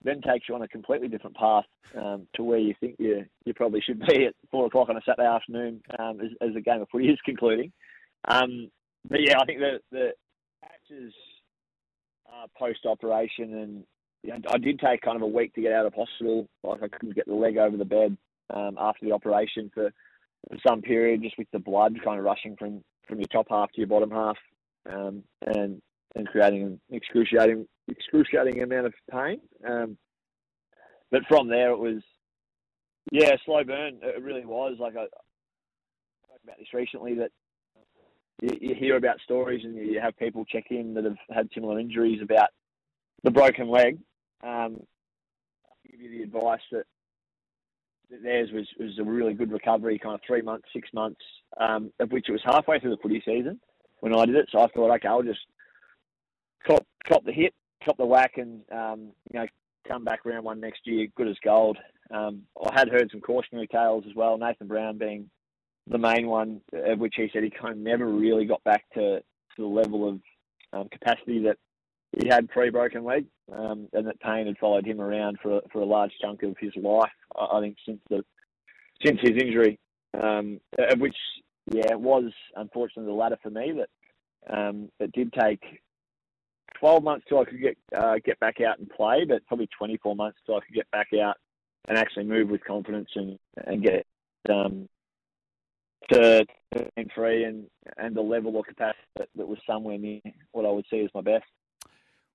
[0.04, 1.66] then takes you on a completely different path
[1.96, 5.02] um, to where you think you you probably should be at four o'clock on a
[5.06, 7.72] Saturday afternoon um, as, as the game of footy is concluding.
[8.28, 8.70] Um,
[9.10, 10.12] but yeah, I think the the
[10.64, 11.14] patches
[12.28, 13.84] uh, post operation and
[14.24, 16.48] you know, I did take kind of a week to get out of hospital.
[16.64, 18.16] Like I couldn't get the leg over the bed
[18.54, 19.92] um, after the operation for,
[20.50, 23.72] for some period, just with the blood kind of rushing from from your top half
[23.72, 24.38] to your bottom half,
[24.90, 25.82] um, and
[26.16, 29.42] and creating an excruciating excruciating amount of pain.
[29.68, 29.98] Um,
[31.10, 32.02] but from there, it was
[33.12, 34.00] yeah, slow burn.
[34.02, 34.78] It really was.
[34.80, 37.32] Like I, spoke about this recently that
[38.42, 41.80] you, you, hear about stories and you have people check in that have had similar
[41.80, 42.50] injuries about
[43.24, 43.98] the broken leg.
[44.44, 44.78] Um,
[45.66, 46.86] I'll give you the advice that,
[48.10, 51.22] that theirs was, was a really good recovery, kind of three months, six months,
[51.60, 53.60] um, of which it was halfway through the footy season
[54.00, 54.50] when I did it.
[54.52, 55.40] So I thought, okay, I'll just
[56.66, 59.48] cop cop the hit, cop the whack, and um, you know
[59.88, 61.78] come back round one next year, good as gold.
[62.12, 64.38] Um, I had heard some cautionary tales as well.
[64.38, 65.30] Nathan Brown being
[65.88, 69.20] the main one, of which he said he kind of never really got back to,
[69.20, 69.24] to
[69.58, 70.20] the level of
[70.74, 71.58] um, capacity that
[72.20, 75.86] he had pre-broken leg, um, and that pain had followed him around for for a
[75.86, 77.12] large chunk of his life.
[77.36, 78.24] I, I think since the
[79.04, 79.80] since his injury,
[80.14, 81.16] um, of which
[81.72, 85.62] yeah, it was unfortunately the latter for me that um, it did take
[86.82, 90.16] 12 months till I could get uh, get back out and play, but probably 24
[90.16, 91.38] months till I could get back out
[91.88, 94.06] and actually move with confidence and and get
[94.50, 94.90] um,
[96.12, 96.46] to
[97.16, 97.68] free and
[97.98, 101.10] and the level of capacity that, that was somewhere near what I would see as
[101.14, 101.46] my best.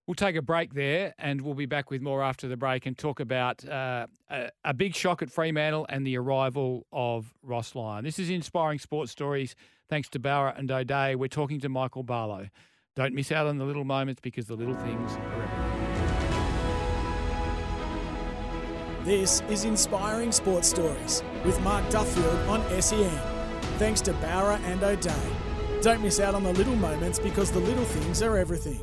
[0.07, 2.97] We'll take a break there and we'll be back with more after the break and
[2.97, 8.05] talk about uh, a, a, big shock at Fremantle and the arrival of Ross Lyon.
[8.05, 9.57] This is Inspiring Sports Stories.
[9.89, 11.17] Thanks to Bowra and O'Dea.
[11.17, 12.51] We're talking to Michael Barlow.
[12.97, 16.15] Don't miss out on the little moments because the little things are everything.
[19.05, 23.11] This is Inspiring Sports Stories with Mark Duffield on SEN.
[23.77, 25.13] Thanks to Bowra and O'Dea.
[25.83, 28.81] Don't miss out on the little moments because the little things are everything.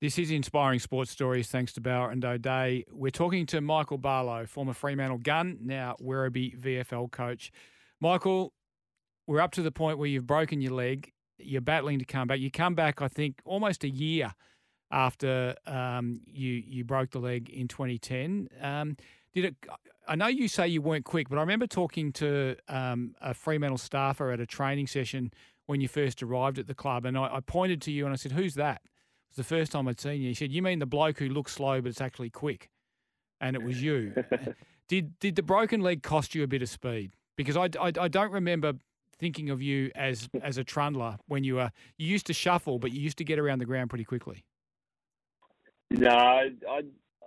[0.00, 2.86] This is Inspiring Sports Stories thanks to Bowra and O'Dea.
[2.90, 7.52] We're talking to Michael Barlow, former Fremantle gun, now Werribee VFL coach.
[8.00, 8.52] Michael,
[9.28, 12.40] we're up to the point where you've broken your leg you're battling to come back.
[12.40, 14.32] You come back, I think, almost a year
[14.90, 18.48] after um, you you broke the leg in 2010.
[18.60, 18.96] Um,
[19.32, 19.56] did it?
[20.08, 23.78] I know you say you weren't quick, but I remember talking to um, a Fremantle
[23.78, 25.32] staffer at a training session
[25.66, 28.16] when you first arrived at the club, and I, I, pointed to you and I
[28.16, 30.28] said, "Who's that?" It was the first time I'd seen you.
[30.28, 32.70] He said, "You mean the bloke who looks slow, but it's actually quick,"
[33.40, 34.14] and it was you.
[34.88, 37.12] did did the broken leg cost you a bit of speed?
[37.36, 38.74] Because I, I, I don't remember
[39.20, 42.92] thinking of you as as a trundler when you were you used to shuffle, but
[42.92, 44.44] you used to get around the ground pretty quickly.
[45.90, 46.82] No, I, I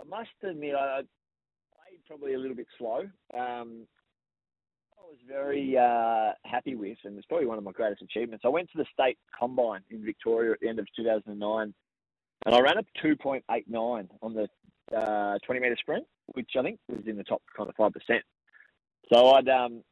[0.10, 3.02] must admit I played probably a little bit slow.
[3.34, 3.86] Um,
[4.98, 8.44] I was very uh, happy with, and it's probably one of my greatest achievements.
[8.46, 11.74] I went to the state combine in Victoria at the end of 2009,
[12.46, 14.48] and I ran up 2.89 on the
[14.96, 18.24] uh, 20 metre sprint, which I think was in the top kind of five percent.
[19.12, 19.84] So I'd um,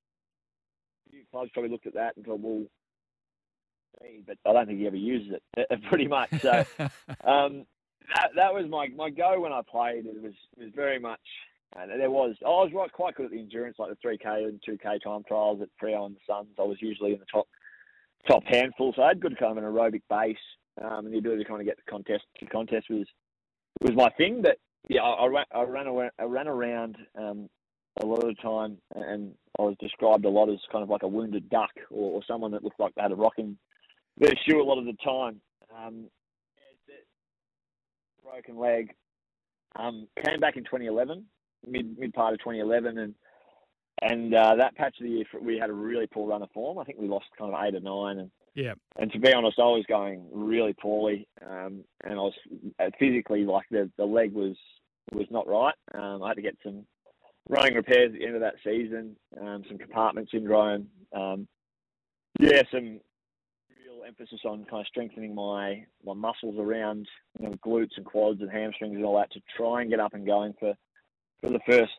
[1.31, 2.63] clubs probably looked at that and thought, well,
[4.25, 6.29] but I don't think he ever uses it, pretty much.
[6.41, 6.51] So,
[7.25, 7.65] um,
[8.15, 10.05] that, that was my, my go when I played.
[10.05, 11.19] It was was very much.
[11.77, 14.61] And there was I was right quite good at the endurance, like the 3k and
[14.67, 16.49] 2k time trials at Freo and the Suns.
[16.59, 17.47] I was usually in the top
[18.27, 20.35] top handful, so I had good kind of an aerobic base,
[20.81, 22.25] um, and the ability to kind of get the contest.
[22.41, 23.07] The contest was
[23.81, 24.57] was my thing, but
[24.89, 27.49] yeah, I, I ran I ran around, I ran around um,
[27.99, 31.03] a lot of the time, and I was described a lot as kind of like
[31.03, 33.57] a wounded duck or, or someone that looked like they had a rocking
[34.17, 35.41] their shoe a lot of the time.
[35.75, 36.05] Um,
[38.23, 38.93] broken leg.
[39.75, 41.25] Um, came back in 2011,
[41.65, 43.15] mid mid part of 2011, and
[44.01, 46.77] and uh, that patch of the year we had a really poor run of form.
[46.77, 48.73] I think we lost kind of eight or nine, and yeah.
[48.97, 52.33] And to be honest, I was going really poorly, um, and I was
[52.79, 54.57] uh, physically like the the leg was
[55.13, 55.75] was not right.
[55.93, 56.85] Um, I had to get some
[57.49, 60.87] running repairs at the end of that season, um, some compartment syndrome.
[61.13, 61.47] Um,
[62.39, 62.99] yeah, some
[63.85, 67.07] real emphasis on kind of strengthening my my muscles around
[67.39, 70.13] you know, glutes and quads and hamstrings and all that to try and get up
[70.13, 70.73] and going for
[71.41, 71.91] for the first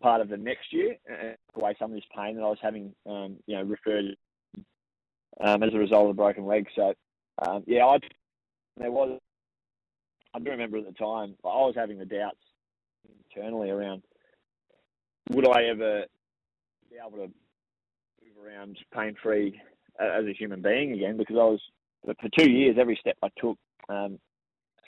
[0.00, 2.94] part of the next year and away some of this pain that I was having,
[3.06, 4.16] um, you know, referred
[5.40, 6.66] um, as a result of the broken leg.
[6.74, 6.94] So,
[7.42, 7.98] um, yeah, I
[8.76, 9.18] there was.
[10.32, 12.38] I do remember at the time I was having the doubts
[13.34, 14.02] internally around
[15.30, 16.04] would I ever
[16.90, 17.32] be able to
[18.22, 19.60] move around pain free
[19.98, 21.60] as a human being again because I was
[22.04, 23.56] for two years every step I took.
[23.88, 24.18] Um,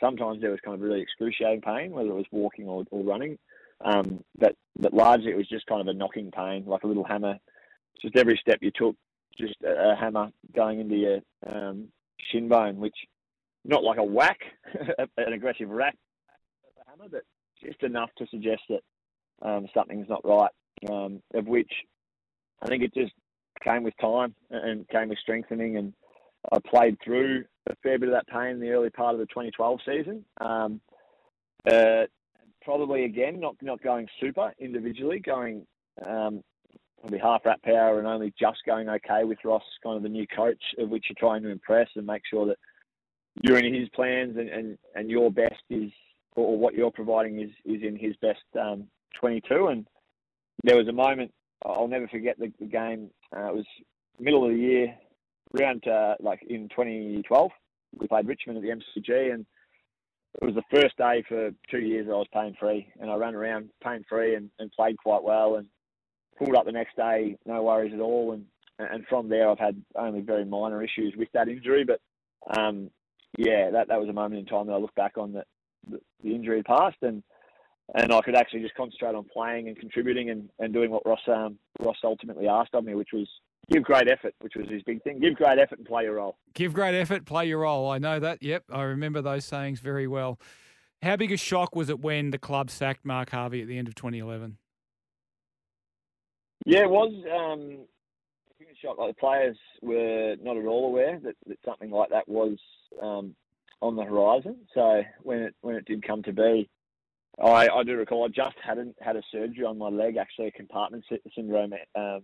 [0.00, 3.38] sometimes there was kind of really excruciating pain, whether it was walking or, or running.
[3.84, 7.04] Um, but but largely it was just kind of a knocking pain, like a little
[7.04, 7.38] hammer.
[8.00, 8.96] Just every step you took,
[9.38, 11.88] just a, a hammer going into your um,
[12.30, 12.94] shin bone, which
[13.64, 14.38] not like a whack,
[15.16, 15.94] an aggressive rap,
[16.80, 17.22] a hammer, but
[17.62, 18.80] just enough to suggest that
[19.40, 20.50] um, something's not right.
[20.90, 21.70] Um, of which
[22.60, 23.12] I think it just
[23.62, 25.92] came with time and came with strengthening, and
[26.50, 29.26] I played through a fair bit of that pain in the early part of the
[29.26, 30.24] 2012 season.
[30.40, 30.80] Um,
[31.70, 32.04] uh,
[32.62, 35.66] probably again not not going super individually, going
[36.04, 36.42] um,
[37.00, 40.26] probably half rat power and only just going okay with Ross, kind of the new
[40.26, 42.58] coach of which you're trying to impress and make sure that
[43.42, 45.90] you're in his plans and, and, and your best is
[46.34, 48.86] or what you're providing is is in his best um,
[49.18, 49.68] 22.
[49.68, 49.86] And
[50.64, 51.32] there was a moment
[51.64, 53.10] I'll never forget the, the game.
[53.34, 53.66] Uh, it was
[54.18, 54.94] middle of the year,
[55.58, 57.50] around uh, like in 2012.
[57.98, 59.46] We played Richmond at the MCG, and
[60.40, 63.34] it was the first day for two years I was pain free, and I ran
[63.34, 65.66] around pain free and, and played quite well, and
[66.38, 68.46] pulled up the next day, no worries at all, and
[68.78, 72.00] and from there I've had only very minor issues with that injury, but
[72.58, 72.90] um,
[73.38, 75.46] yeah, that that was a moment in time that I look back on that
[75.88, 77.22] the, the injury passed, and
[77.94, 81.20] and I could actually just concentrate on playing and contributing and, and doing what Ross
[81.28, 83.28] um, Ross ultimately asked of me, which was
[83.70, 85.20] give great effort, which was his big thing.
[85.20, 86.36] Give great effort and play your role.
[86.54, 87.90] Give great effort, play your role.
[87.90, 88.42] I know that.
[88.42, 90.40] Yep, I remember those sayings very well.
[91.02, 93.88] How big a shock was it when the club sacked Mark Harvey at the end
[93.88, 94.56] of 2011?
[96.64, 97.12] Yeah, it was.
[97.32, 97.86] Um,
[98.60, 98.98] a shock.
[98.98, 102.56] Like the players were not at all aware that, that something like that was
[103.02, 103.34] um,
[103.80, 104.56] on the horizon.
[104.74, 106.68] So when it when it did come to be,
[107.40, 110.52] I, I do recall I just hadn't had a surgery on my leg, actually a
[110.52, 112.22] compartment syndrome um,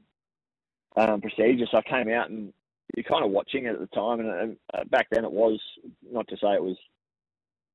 [0.96, 1.66] um, procedure.
[1.70, 2.52] So I came out and
[2.94, 5.60] you're kind of watching it at the time, and, and uh, back then it was
[6.10, 6.76] not to say it was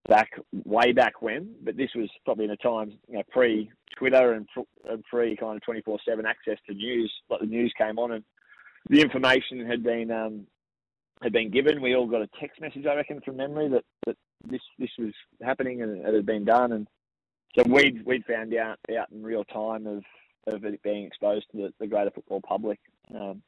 [0.08, 0.32] back
[0.66, 4.48] way back when, but this was probably in a time you know pre Twitter and,
[5.10, 7.12] pre kind of twenty four seven access to news.
[7.30, 8.24] Like the news came on and
[8.90, 10.48] the information had been um,
[11.22, 11.82] had been given.
[11.82, 14.18] We all got a text message, I reckon, from memory that, that
[14.50, 16.88] this this was happening and it had been done, and
[17.56, 20.04] so we'd we'd found out out in real time of
[20.48, 22.80] of it being exposed to the, the greater football public.
[23.14, 23.42] Um,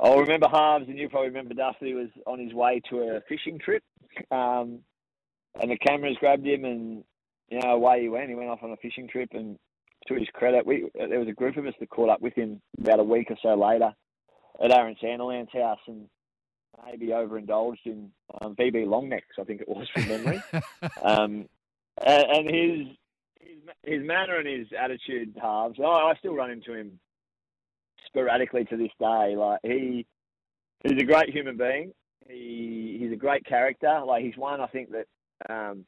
[0.00, 3.58] I'll remember Harvs, and you probably remember Duffy was on his way to a fishing
[3.58, 3.82] trip,
[4.30, 4.80] um,
[5.60, 7.04] and the cameras grabbed him, and
[7.48, 8.28] you know away he went.
[8.28, 9.58] He went off on a fishing trip, and
[10.08, 12.60] to his credit, we there was a group of us that caught up with him
[12.78, 13.92] about a week or so later
[14.62, 16.08] at Aaron Sandilands' house, and
[16.84, 18.10] maybe overindulged in
[18.40, 20.42] um, VB Longnecks, I think it was from memory.
[21.02, 21.48] um,
[22.04, 22.96] and, and his
[23.82, 25.78] his manner and his attitude Harvs.
[25.80, 26.98] I, I still run into him
[28.06, 29.34] sporadically to this day.
[29.36, 30.06] Like he,
[30.82, 31.92] he's a great human being.
[32.28, 34.00] He he's a great character.
[34.04, 35.06] Like he's one I think that
[35.52, 35.84] um,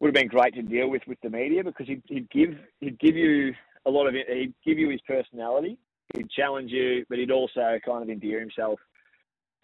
[0.00, 2.98] would have been great to deal with with the media because he'd, he'd give he'd
[2.98, 3.54] give you
[3.86, 4.26] a lot of it.
[4.28, 5.78] He'd give you his personality.
[6.16, 8.78] He'd challenge you, but he'd also kind of endear himself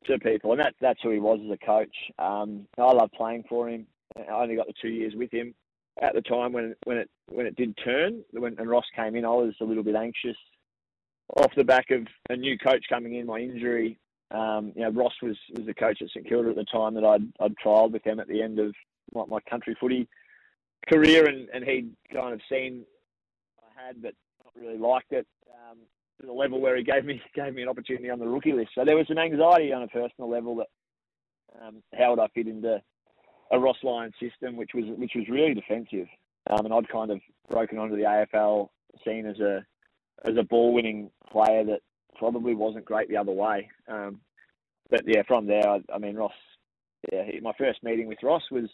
[0.07, 1.95] to people, and that's that's who he was as a coach.
[2.19, 3.87] Um, I love playing for him.
[4.17, 5.55] I only got the two years with him
[6.01, 9.25] at the time when when it when it did turn, when and Ross came in,
[9.25, 10.37] I was a little bit anxious
[11.37, 13.99] off the back of a new coach coming in, my injury,
[14.31, 17.05] Um, you know, Ross was was the coach at St Kilda at the time that
[17.05, 18.75] I'd I'd trialled with them at the end of
[19.13, 20.09] my, my country footy
[20.89, 22.85] career, and, and he'd kind of seen
[23.61, 25.79] I had, but not really liked it um,
[26.21, 28.71] to the level where he gave me gave me an opportunity on the rookie list.
[28.75, 30.69] So there was some anxiety on a personal level that
[31.61, 32.81] um, how would I fit into
[33.51, 36.07] a Ross Lyon system, which was which was really defensive,
[36.49, 38.69] um, and I'd kind of broken onto the AFL
[39.05, 39.65] scene as a
[40.25, 41.81] as a ball winning player that
[42.17, 43.69] probably wasn't great the other way.
[43.89, 44.21] Um,
[44.91, 46.33] but yeah, from there, I, I mean Ross.
[47.11, 48.69] Yeah, he, my first meeting with Ross was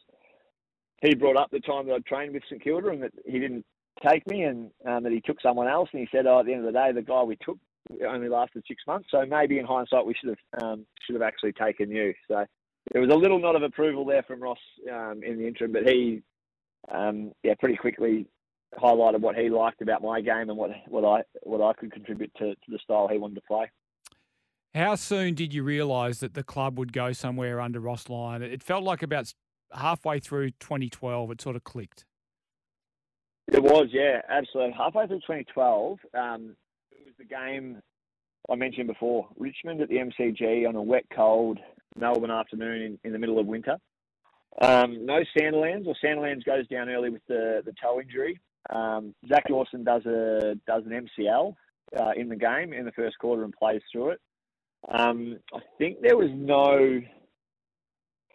[1.02, 3.64] he brought up the time that I'd trained with St Kilda and that he didn't
[4.04, 5.88] take me and um, that he took someone else.
[5.92, 7.58] And he said, "Oh, at the end of the day, the guy we took
[8.06, 9.08] only lasted six months.
[9.10, 12.44] So maybe in hindsight, we should have um, should have actually taken you." So
[12.92, 14.58] there was a little nod of approval there from Ross
[14.92, 16.22] um, in the interim, but he,
[16.90, 18.26] um, yeah, pretty quickly
[18.78, 22.32] highlighted what he liked about my game and what what I what I could contribute
[22.38, 23.70] to, to the style he wanted to play.
[24.74, 28.42] How soon did you realise that the club would go somewhere under Ross Lyon?
[28.42, 29.32] It felt like about
[29.72, 32.04] halfway through 2012, it sort of clicked.
[33.48, 34.74] It was, yeah, absolutely.
[34.76, 36.56] Halfway through 2012, um,
[36.92, 37.80] it was the game
[38.50, 41.58] I mentioned before, Richmond at the MCG on a wet, cold
[41.98, 43.76] Melbourne afternoon in, in the middle of winter.
[44.62, 48.40] Um, no Sandilands, or Sandilands goes down early with the, the toe injury.
[48.70, 51.54] Um, Zach Dawson does a does an MCL
[51.98, 54.20] uh, in the game in the first quarter and plays through it.
[54.88, 57.00] Um, I think there was no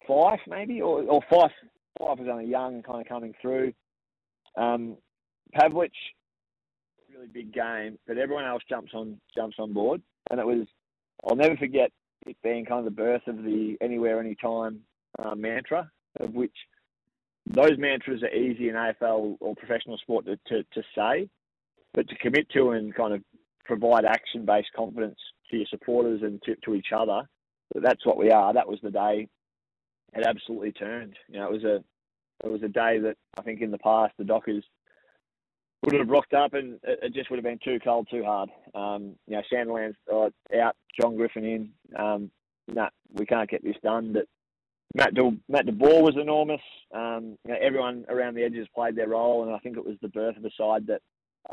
[0.07, 1.51] Fyfe maybe, or, or Fyfe.
[1.99, 3.73] Fyfe was only young, and kind of coming through.
[4.57, 4.97] Um,
[5.55, 5.91] Pavlich,
[7.13, 10.67] really big game, but everyone else jumps on jumps on board, and it was.
[11.27, 11.91] I'll never forget
[12.25, 14.81] it being kind of the birth of the anywhere, anytime
[15.19, 16.55] uh, mantra, of which
[17.47, 21.29] those mantras are easy in AFL or professional sport to, to, to say,
[21.93, 23.21] but to commit to and kind of
[23.65, 25.17] provide action based confidence
[25.49, 27.23] to your supporters and to, to each other.
[27.73, 28.53] That's what we are.
[28.53, 29.27] That was the day
[30.13, 31.15] it absolutely turned.
[31.29, 31.83] You know, it was a
[32.43, 34.63] it was a day that I think in the past the Dockers
[35.83, 38.49] would have rocked up and it, just would have been too cold, too hard.
[38.75, 41.69] Um, you know, Sandilands uh, out, John Griffin in.
[41.97, 42.31] Um,
[42.67, 44.13] nah, we can't get this done.
[44.13, 44.25] But
[44.95, 46.61] Matt De, Matt De Boer was enormous.
[46.93, 49.97] Um, you know, everyone around the edges played their role, and I think it was
[50.01, 51.01] the birth of a side that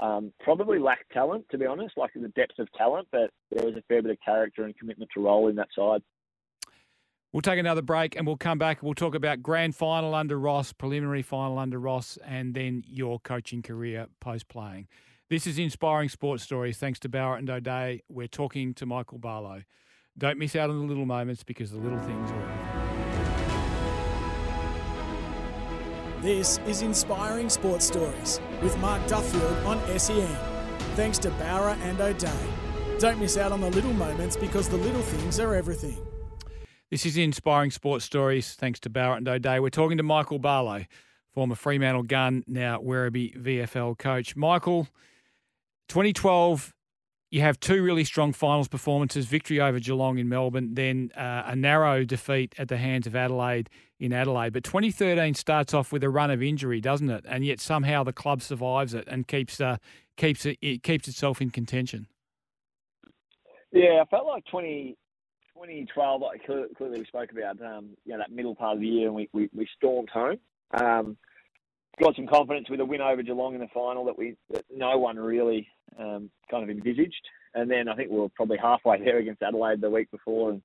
[0.00, 3.76] um, probably lacked talent, to be honest, like the depth of talent, but there was
[3.76, 6.02] a fair bit of character and commitment to role in that side.
[7.32, 8.82] We'll take another break and we'll come back.
[8.82, 13.60] We'll talk about grand final under Ross, preliminary final under Ross, and then your coaching
[13.60, 14.88] career post playing.
[15.28, 16.78] This is Inspiring Sports Stories.
[16.78, 18.02] Thanks to Bowra and O'Dea.
[18.08, 19.64] We're talking to Michael Barlow.
[20.16, 22.78] Don't miss out on the little moments because the little things are.
[26.22, 30.34] This is Inspiring Sports Stories with Mark Duffield on SEN.
[30.96, 32.30] Thanks to Bowra and O'Dea.
[32.98, 35.98] Don't miss out on the little moments because the little things are everything.
[36.90, 39.60] This is Inspiring Sports Stories, thanks to Bowra and O'Dea.
[39.60, 40.86] We're talking to Michael Barlow,
[41.34, 44.34] former Fremantle gun, now Werribee VFL coach.
[44.34, 44.88] Michael,
[45.90, 46.72] 2012,
[47.30, 51.54] you have two really strong finals performances victory over Geelong in Melbourne, then uh, a
[51.54, 53.68] narrow defeat at the hands of Adelaide
[54.00, 54.54] in Adelaide.
[54.54, 57.26] But 2013 starts off with a run of injury, doesn't it?
[57.28, 59.76] And yet somehow the club survives it and keeps, uh,
[60.16, 62.06] keeps, it, it keeps itself in contention.
[63.72, 64.96] Yeah, I felt like 20,
[65.58, 69.06] 2012, like clearly we spoke about, um, you know, that middle part of the year,
[69.06, 70.38] and we, we, we stormed home.
[70.72, 71.16] Um,
[72.00, 74.98] got some confidence with a win over Geelong in the final that we that no
[74.98, 75.66] one really
[75.98, 77.26] um, kind of envisaged.
[77.54, 80.62] And then I think we were probably halfway there against Adelaide the week before, and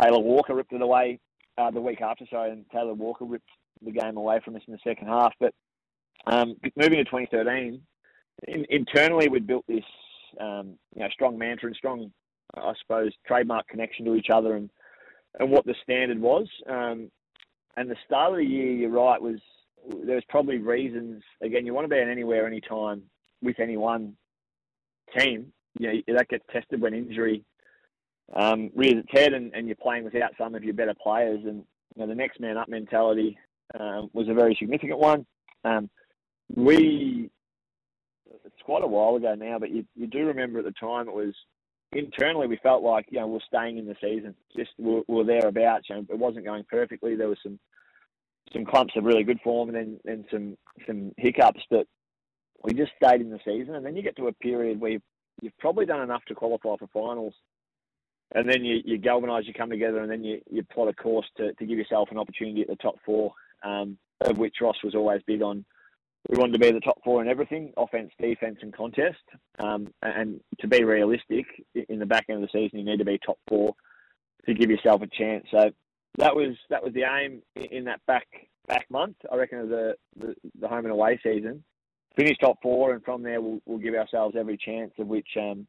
[0.00, 1.18] Taylor Walker ripped it away
[1.58, 2.26] uh, the week after.
[2.30, 3.50] Sorry, and Taylor Walker ripped
[3.84, 5.32] the game away from us in the second half.
[5.40, 5.52] But
[6.26, 7.80] um, moving to 2013,
[8.46, 9.84] in, internally we'd built this
[10.40, 12.12] um, you know strong mantra and strong
[12.54, 14.70] I suppose, trademark connection to each other and
[15.38, 16.48] and what the standard was.
[16.68, 17.10] Um,
[17.76, 19.38] and the start of the year, you're right, was
[20.04, 21.22] there was probably reasons.
[21.42, 23.02] Again, you want to be in anywhere, anytime
[23.42, 24.16] with any one
[25.16, 25.52] team.
[25.78, 27.44] You know, that gets tested when injury
[28.34, 31.40] um, rears its head, and, and, you're playing without some of your better players.
[31.44, 33.38] And you know, the next man up mentality
[33.78, 35.26] um, was a very significant one.
[35.64, 35.90] Um,
[36.54, 37.30] we
[38.44, 41.14] it's quite a while ago now, but you, you do remember at the time it
[41.14, 41.34] was
[41.98, 44.34] internally we felt like you know we're staying in the season.
[44.56, 45.88] Just we're, we're thereabouts.
[45.88, 47.14] You know, it wasn't going perfectly.
[47.14, 47.58] There was some
[48.52, 51.62] some clumps of really good form, and then and some some hiccups.
[51.70, 51.86] But
[52.62, 55.02] we just stayed in the season, and then you get to a period where you've,
[55.42, 57.34] you've probably done enough to qualify for finals,
[58.34, 61.26] and then you, you galvanise, you come together, and then you, you plot a course
[61.36, 63.32] to, to give yourself an opportunity at the top four.
[63.62, 65.64] Um, of which Ross was always big on
[66.28, 69.22] we wanted to be the top four in everything offense, defense, and contest.
[69.58, 71.46] Um, and to be realistic,
[71.88, 73.74] in the back end of the season, you need to be top four
[74.46, 75.46] to give yourself a chance.
[75.50, 75.70] So
[76.18, 78.26] that was that was the aim in that back
[78.66, 79.16] back month.
[79.30, 81.62] I reckon of the, the, the home and away season.
[82.16, 85.66] Finish top four, and from there we'll, we'll give ourselves every chance of which, um,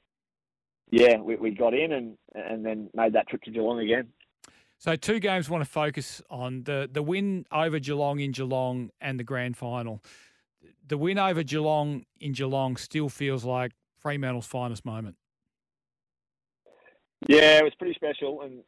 [0.90, 4.08] yeah, we, we got in and and then made that trip to Geelong again.
[4.80, 9.20] So two games want to focus on the the win over Geelong in Geelong and
[9.20, 10.02] the grand final.
[10.88, 15.16] The win over Geelong in Geelong still feels like Fremantle's finest moment.
[17.28, 18.64] Yeah, it was pretty special and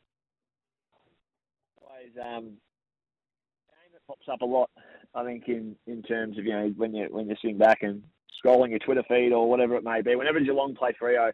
[1.82, 4.70] always um, game that pops up a lot.
[5.16, 8.04] I think in, in terms of you know when you when you swing back and
[8.44, 10.16] scrolling your Twitter feed or whatever it may be.
[10.16, 11.32] Whenever Geelong play Freo,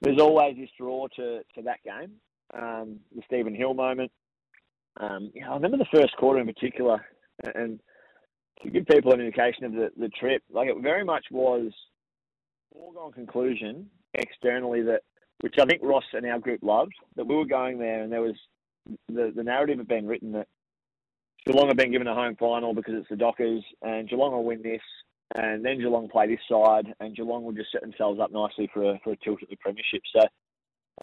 [0.00, 2.12] there's always this draw to, to that game.
[2.54, 4.10] Um, the Stephen Hill moment.
[4.98, 7.04] Um, I remember the first quarter in particular,
[7.54, 7.80] and
[8.62, 11.72] to give people an indication of the, the trip, like it very much was
[12.72, 15.02] foregone conclusion externally that,
[15.40, 18.22] which I think Ross and our group loved, that we were going there and there
[18.22, 18.36] was
[19.08, 20.46] the, the narrative had been written that
[21.46, 24.62] Geelong have been given a home final because it's the Dockers and Geelong will win
[24.62, 24.80] this
[25.34, 28.90] and then Geelong play this side and Geelong will just set themselves up nicely for
[28.90, 30.02] a, for a tilt at the premiership.
[30.14, 30.26] So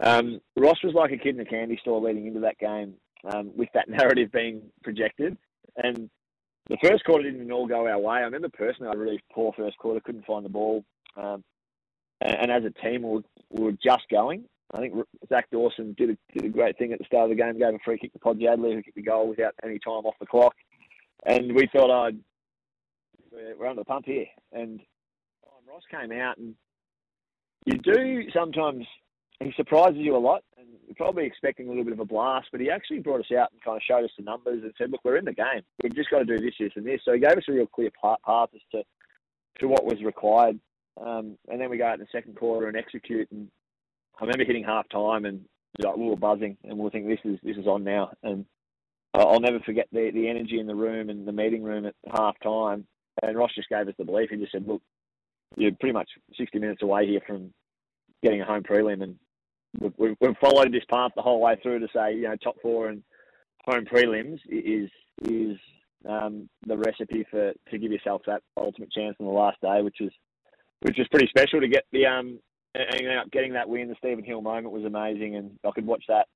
[0.02, 2.96] um, Ross was like a kid in a candy store leading into that game
[3.32, 5.38] um, with that narrative being projected.
[5.78, 6.10] And
[6.70, 8.18] the first quarter didn't all go our way.
[8.18, 10.84] I remember personally, I had a really poor first quarter, couldn't find the ball.
[11.18, 11.44] Um,
[12.22, 14.46] and, and, as a team, we were, we were, just going.
[14.74, 14.94] I think
[15.30, 17.76] Zach Dawson did a, did a great thing at the start of the game, gave
[17.76, 20.56] a free kick to Podsiadly, who kicked the goal without any time off the clock.
[21.26, 22.12] And we thought, oh,
[23.32, 24.26] we're under the pump here.
[24.52, 24.80] And
[25.68, 26.56] Ross came out, and
[27.66, 28.86] you do sometimes
[29.44, 32.48] he surprises you a lot, and you're probably expecting a little bit of a blast,
[32.52, 34.92] but he actually brought us out and kind of showed us the numbers and said,
[34.92, 35.62] "Look, we're in the game.
[35.82, 37.68] We've just got to do this, this, and this." So he gave us a real
[37.68, 38.84] clear path as to
[39.60, 40.60] to what was required,
[41.00, 43.30] um, and then we go out in the second quarter and execute.
[43.32, 43.50] And
[44.20, 45.46] I remember hitting half time, and
[45.80, 48.46] we were buzzing, and we were thinking, "This is this is on now." And
[49.14, 52.40] I'll never forget the the energy in the room and the meeting room at half
[52.40, 52.88] time.
[53.22, 54.32] And Ross just gave us the belief.
[54.32, 54.82] He just said, "Look,
[55.56, 57.54] you're pretty much 60 minutes away here from
[58.24, 59.20] getting a home prelim, and
[59.80, 62.90] we've, we've followed this path the whole way through to say, you know, top four
[62.90, 63.04] and
[63.66, 64.90] home prelims is
[65.24, 65.58] is
[66.08, 70.02] um, the recipe for to give yourself that ultimate chance on the last day, which
[70.02, 70.12] is
[70.82, 72.40] which is pretty special to get the um
[73.32, 73.88] getting that win.
[73.88, 76.28] The Stephen Hill moment was amazing, and I could watch that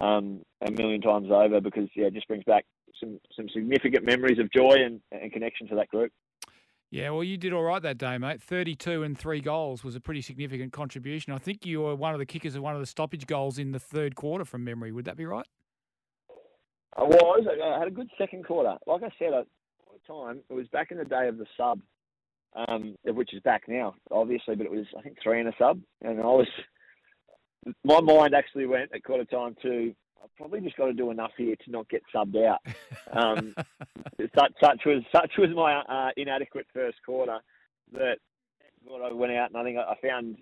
[0.00, 2.64] um, a million times over because yeah, it just brings back
[3.00, 6.12] some some significant memories of joy and, and connection to that group.
[6.94, 8.40] Yeah, well, you did all right that day, mate.
[8.40, 11.32] 32 and three goals was a pretty significant contribution.
[11.32, 13.72] I think you were one of the kickers of one of the stoppage goals in
[13.72, 14.92] the third quarter from memory.
[14.92, 15.48] Would that be right?
[16.96, 17.48] I was.
[17.48, 18.76] I had a good second quarter.
[18.86, 19.46] Like I said, at
[19.92, 21.80] the time, it was back in the day of the sub,
[22.54, 25.80] um, which is back now, obviously, but it was, I think, three and a sub.
[26.02, 26.46] And I was,
[27.82, 29.92] my mind actually went at quarter time to
[30.24, 32.60] I've probably just got to do enough here to not get subbed out.
[33.12, 33.54] Um,
[34.34, 37.38] such, such was such was my uh, inadequate first quarter
[37.92, 38.16] that
[38.90, 40.36] I went out and I think I found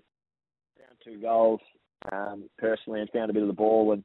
[0.78, 1.60] found two goals
[2.10, 4.04] um, personally and found a bit of the ball and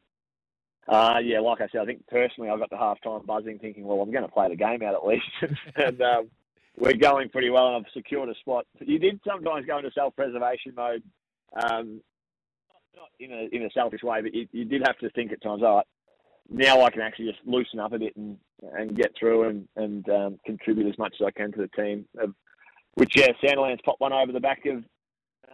[0.89, 3.85] uh, yeah, like I said, I think personally I got the half time buzzing, thinking,
[3.85, 5.25] well, I'm going to play the game out at least,
[5.75, 6.29] and um,
[6.77, 8.65] we're going pretty well, and I've secured a spot.
[8.79, 11.03] You did sometimes go into self preservation mode.
[11.61, 12.01] Um,
[12.97, 15.41] not in a in a selfish way, but you, you did have to think at
[15.41, 15.63] times.
[15.63, 15.85] All right,
[16.49, 18.37] now I can actually just loosen up a bit and
[18.73, 22.05] and get through and and um, contribute as much as I can to the team.
[22.19, 22.33] Of,
[22.95, 24.83] which yeah, Sandilands popped one over the back of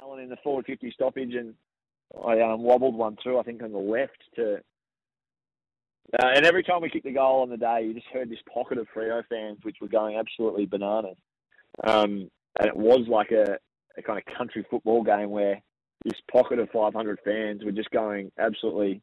[0.01, 1.53] Allen in the forward fifty stoppage, and
[2.25, 3.39] I um, wobbled one through.
[3.39, 4.59] I think on the left to.
[6.21, 8.37] Uh, and every time we kicked the goal on the day, you just heard this
[8.53, 11.15] pocket of Freo fans, which were going absolutely bananas.
[11.83, 12.29] Um,
[12.59, 13.57] and it was like a,
[13.97, 15.61] a kind of country football game where
[16.03, 19.01] this pocket of 500 fans were just going absolutely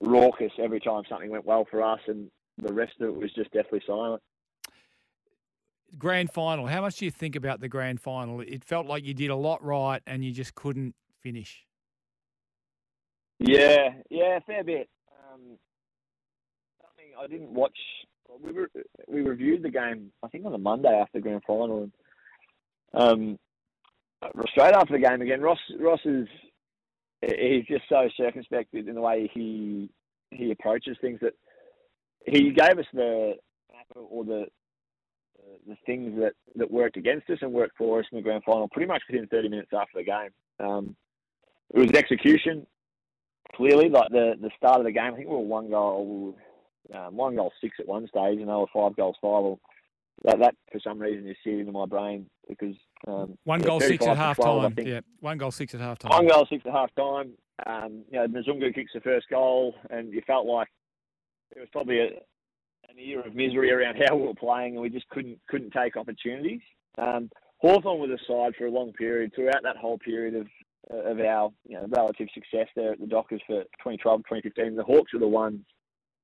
[0.00, 3.52] raucous every time something went well for us, and the rest of it was just
[3.52, 4.22] deathly silent.
[5.98, 6.66] Grand final.
[6.66, 8.40] How much do you think about the grand final?
[8.40, 11.64] It felt like you did a lot right, and you just couldn't finish.
[13.38, 14.88] Yeah, yeah, fair bit.
[15.32, 15.58] Um,
[16.82, 17.76] something I didn't watch.
[18.42, 18.70] We were,
[19.08, 20.12] we reviewed the game.
[20.22, 21.92] I think on the Monday after the grand final, and
[22.94, 23.38] um,
[24.50, 26.28] straight after the game again, Ross Ross is
[27.22, 29.90] he's just so circumspect in the way he
[30.30, 31.34] he approaches things that
[32.26, 33.34] he gave us the
[33.94, 34.46] or the
[35.66, 38.68] the things that, that worked against us and worked for us in the grand final
[38.68, 40.30] pretty much within 30 minutes after the game.
[40.58, 40.96] Um,
[41.74, 42.66] it was execution,
[43.54, 45.12] clearly, like the, the start of the game.
[45.12, 46.36] I think we were one goal,
[46.94, 49.56] um, one goal six at one stage, and they were five goals five.
[50.24, 54.04] That, that for some reason is sitting in my brain because um, one goal six
[54.06, 54.74] at half time.
[54.78, 56.10] Yeah, one goal six at half time.
[56.10, 57.32] One goal six at half time.
[57.66, 60.68] um, you know, Mzungu kicks the first goal, and you felt like
[61.56, 64.90] it was probably a, an year of misery around how we were playing, and we
[64.90, 66.60] just couldn't couldn't take opportunities.
[66.98, 70.46] Um, Hawthorn was aside for a long period throughout that whole period of
[70.90, 74.76] of our you know, relative success there at the Dockers for 2012, 2015.
[74.76, 75.60] The Hawks were the ones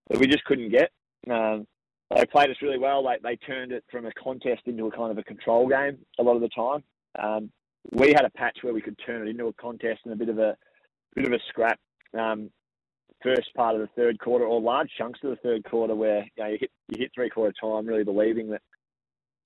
[0.08, 0.90] that we just couldn't get.
[1.30, 1.66] Um,
[2.14, 3.02] they played us really well.
[3.02, 6.22] They they turned it from a contest into a kind of a control game a
[6.22, 6.84] lot of the time.
[7.18, 7.50] Um,
[7.92, 10.28] we had a patch where we could turn it into a contest and a bit
[10.28, 10.56] of a
[11.14, 11.78] bit of a scrap.
[12.18, 12.50] Um,
[13.22, 16.42] first part of the third quarter, or large chunks of the third quarter, where you,
[16.42, 18.62] know, you hit you hit three quarter time, really believing that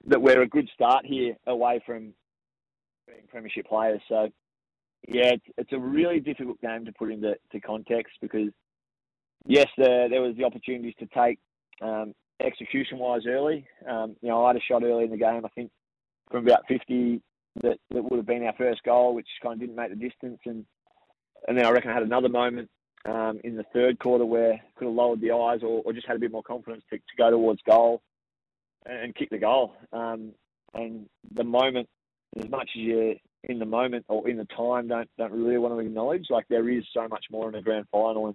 [0.06, 2.12] that we're a good start here away from
[3.06, 4.00] being premiership players.
[4.08, 4.28] So
[5.08, 8.50] yeah, it's, it's a really difficult game to put into to context because
[9.46, 11.38] yes, there there was the opportunities to take
[11.80, 13.66] um, execution wise early.
[13.88, 15.44] Um, you know, I had a shot early in the game.
[15.44, 15.70] I think
[16.30, 17.20] from about 50
[17.62, 20.38] that, that would have been our first goal, which kind of didn't make the distance.
[20.46, 20.64] And
[21.48, 22.68] and then I reckon I had another moment
[23.06, 26.06] um, in the third quarter where I could have lowered the eyes or, or just
[26.06, 28.02] had a bit more confidence to, to go towards goal
[28.84, 29.74] and, and kick the goal.
[29.92, 30.32] Um,
[30.74, 31.88] and the moment,
[32.38, 33.14] as much as you're
[33.44, 36.68] in the moment or in the time don't don't really want to acknowledge, like there
[36.68, 38.34] is so much more in a grand final, and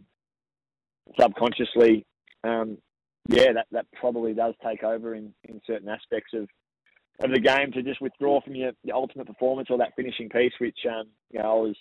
[1.20, 2.06] subconsciously,
[2.44, 2.78] um,
[3.28, 6.48] yeah, that, that probably does take over in, in certain aspects of
[7.24, 10.52] of the game to just withdraw from your, your ultimate performance or that finishing piece,
[10.60, 11.76] which um, you know I was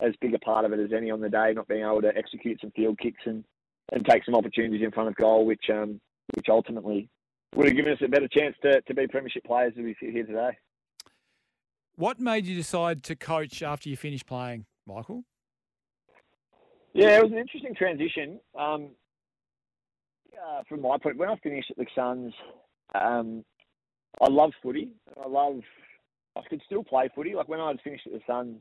[0.00, 2.16] as big a part of it as any on the day, not being able to
[2.16, 3.44] execute some field kicks and,
[3.92, 6.00] and take some opportunities in front of goal, which um,
[6.34, 7.08] which ultimately
[7.54, 10.10] would have given us a better chance to, to be premiership players as we sit
[10.10, 10.56] here today.
[11.96, 15.24] What made you decide to coach after you finished playing, Michael?
[16.94, 18.40] Yeah, it was an interesting transition.
[18.58, 18.90] Um,
[20.36, 22.32] uh, from my point, when I finished at the Suns,
[22.94, 23.44] um,
[24.20, 24.90] I love footy.
[25.22, 25.60] I love.
[26.36, 27.34] I could still play footy.
[27.34, 28.60] Like when I had finished at the Suns,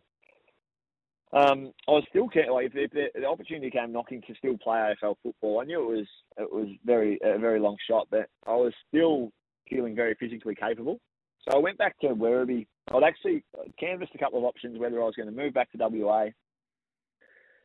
[1.34, 4.93] um, I was still like if, if the, the, opportunity came knocking to still play
[5.03, 6.07] AFL football, I knew it was
[6.38, 9.32] it was very a very long shot, but I was still
[9.69, 10.99] feeling very physically capable.
[11.47, 12.67] So I went back to Werribee.
[12.93, 13.43] I'd actually
[13.80, 16.28] canvassed a couple of options whether I was going to move back to WA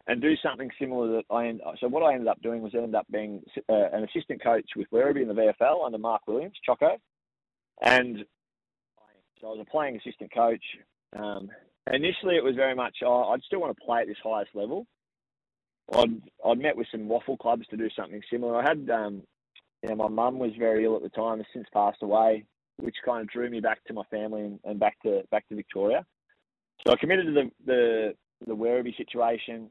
[0.06, 2.94] and do something similar that I so what I ended up doing was I ended
[2.94, 6.96] up being uh, an assistant coach with Werribee in the VFL under Mark Williams, Choco,
[7.82, 8.24] and
[9.40, 10.62] so I was a playing assistant coach.
[11.16, 11.50] Um,
[11.92, 14.86] initially, it was very much oh, I'd still want to play at this highest level.
[15.92, 18.56] I'd I'd met with some WAFL clubs to do something similar.
[18.56, 19.22] I had um,
[19.82, 22.44] you know, my mum was very ill at the time, has since passed away,
[22.76, 25.56] which kind of drew me back to my family and, and back to back to
[25.56, 26.04] Victoria.
[26.86, 28.14] So I committed to the the,
[28.46, 29.70] the Werribee situation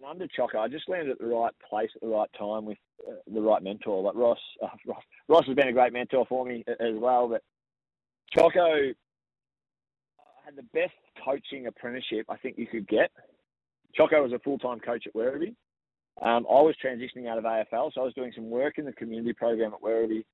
[0.00, 2.78] and under Choco, I just landed at the right place at the right time with
[3.06, 4.02] uh, the right mentor.
[4.02, 7.28] Like Ross, uh, Ross, Ross has been a great mentor for me as well.
[7.28, 7.42] But
[8.32, 8.92] Choco
[10.44, 10.94] had the best
[11.24, 13.10] coaching apprenticeship I think you could get.
[13.94, 15.54] Choco was a full time coach at Werribee.
[16.22, 18.92] Um, I was transitioning out of AFL, so I was doing some work in the
[18.92, 20.24] community program at Werribee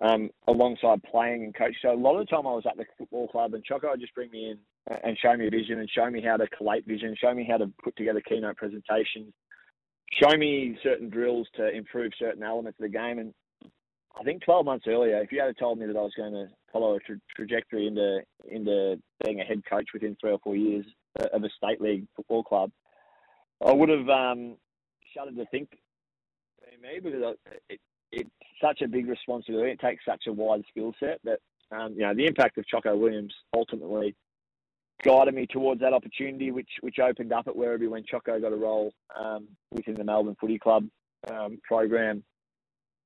[0.00, 1.76] um, alongside playing and coaching.
[1.82, 4.00] So a lot of the time I was at the football club, and Choco would
[4.00, 4.58] just bring me in
[5.04, 7.58] and show me a vision and show me how to collate vision, show me how
[7.58, 9.32] to put together keynote presentations,
[10.12, 13.18] show me certain drills to improve certain elements of the game.
[13.18, 13.34] And
[14.18, 16.48] I think 12 months earlier, if you had told me that I was going to
[16.72, 20.86] follow a tra- trajectory into into being a head coach within three or four years
[21.32, 22.70] of a state league football club,
[23.64, 24.56] I would have um,
[25.14, 25.68] shuddered to think
[26.80, 27.36] me because
[27.68, 27.80] it,
[28.12, 28.30] it's
[28.60, 29.70] such a big responsibility.
[29.70, 31.38] It takes such a wide skill set that
[31.72, 34.14] um, you know the impact of Choco Williams ultimately
[35.02, 38.56] guided me towards that opportunity, which which opened up at Werribee when Choco got a
[38.56, 40.86] role um, within the Melbourne Footy Club
[41.30, 42.22] um, program.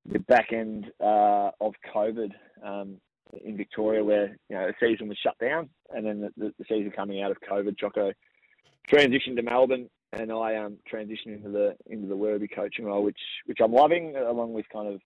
[0.07, 2.31] The back end uh, of COVID
[2.63, 2.97] um,
[3.43, 6.93] in Victoria, where you know the season was shut down, and then the, the, season
[6.95, 8.13] coming out of COVID, Choco
[8.93, 13.19] transitioned to Melbourne, and I um, transitioned into the into the Werribee coaching role, which
[13.47, 15.01] which I'm loving, along with kind of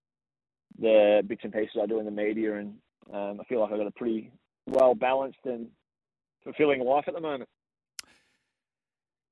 [0.77, 2.75] the bits and pieces I do in the media, and
[3.13, 4.31] um, I feel like I've got a pretty
[4.67, 5.67] well balanced and
[6.43, 7.49] fulfilling life at the moment.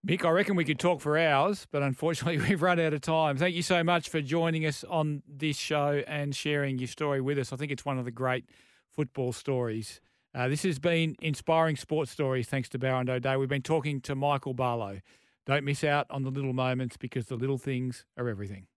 [0.07, 3.38] Mick, I reckon we could talk for hours, but unfortunately we've run out of time.
[3.38, 7.38] Thank you so much for joining us on this show and sharing your story with
[7.38, 7.51] us.
[7.51, 8.45] I think it's one of the great
[8.89, 9.99] football stories.
[10.33, 13.38] Uh, this has been Inspiring Sports Stories thanks to Bowra and O'Dea.
[13.38, 15.01] We've been talking to Michael Barlow.
[15.45, 18.67] Don't miss out on the little moments because the little things are everything.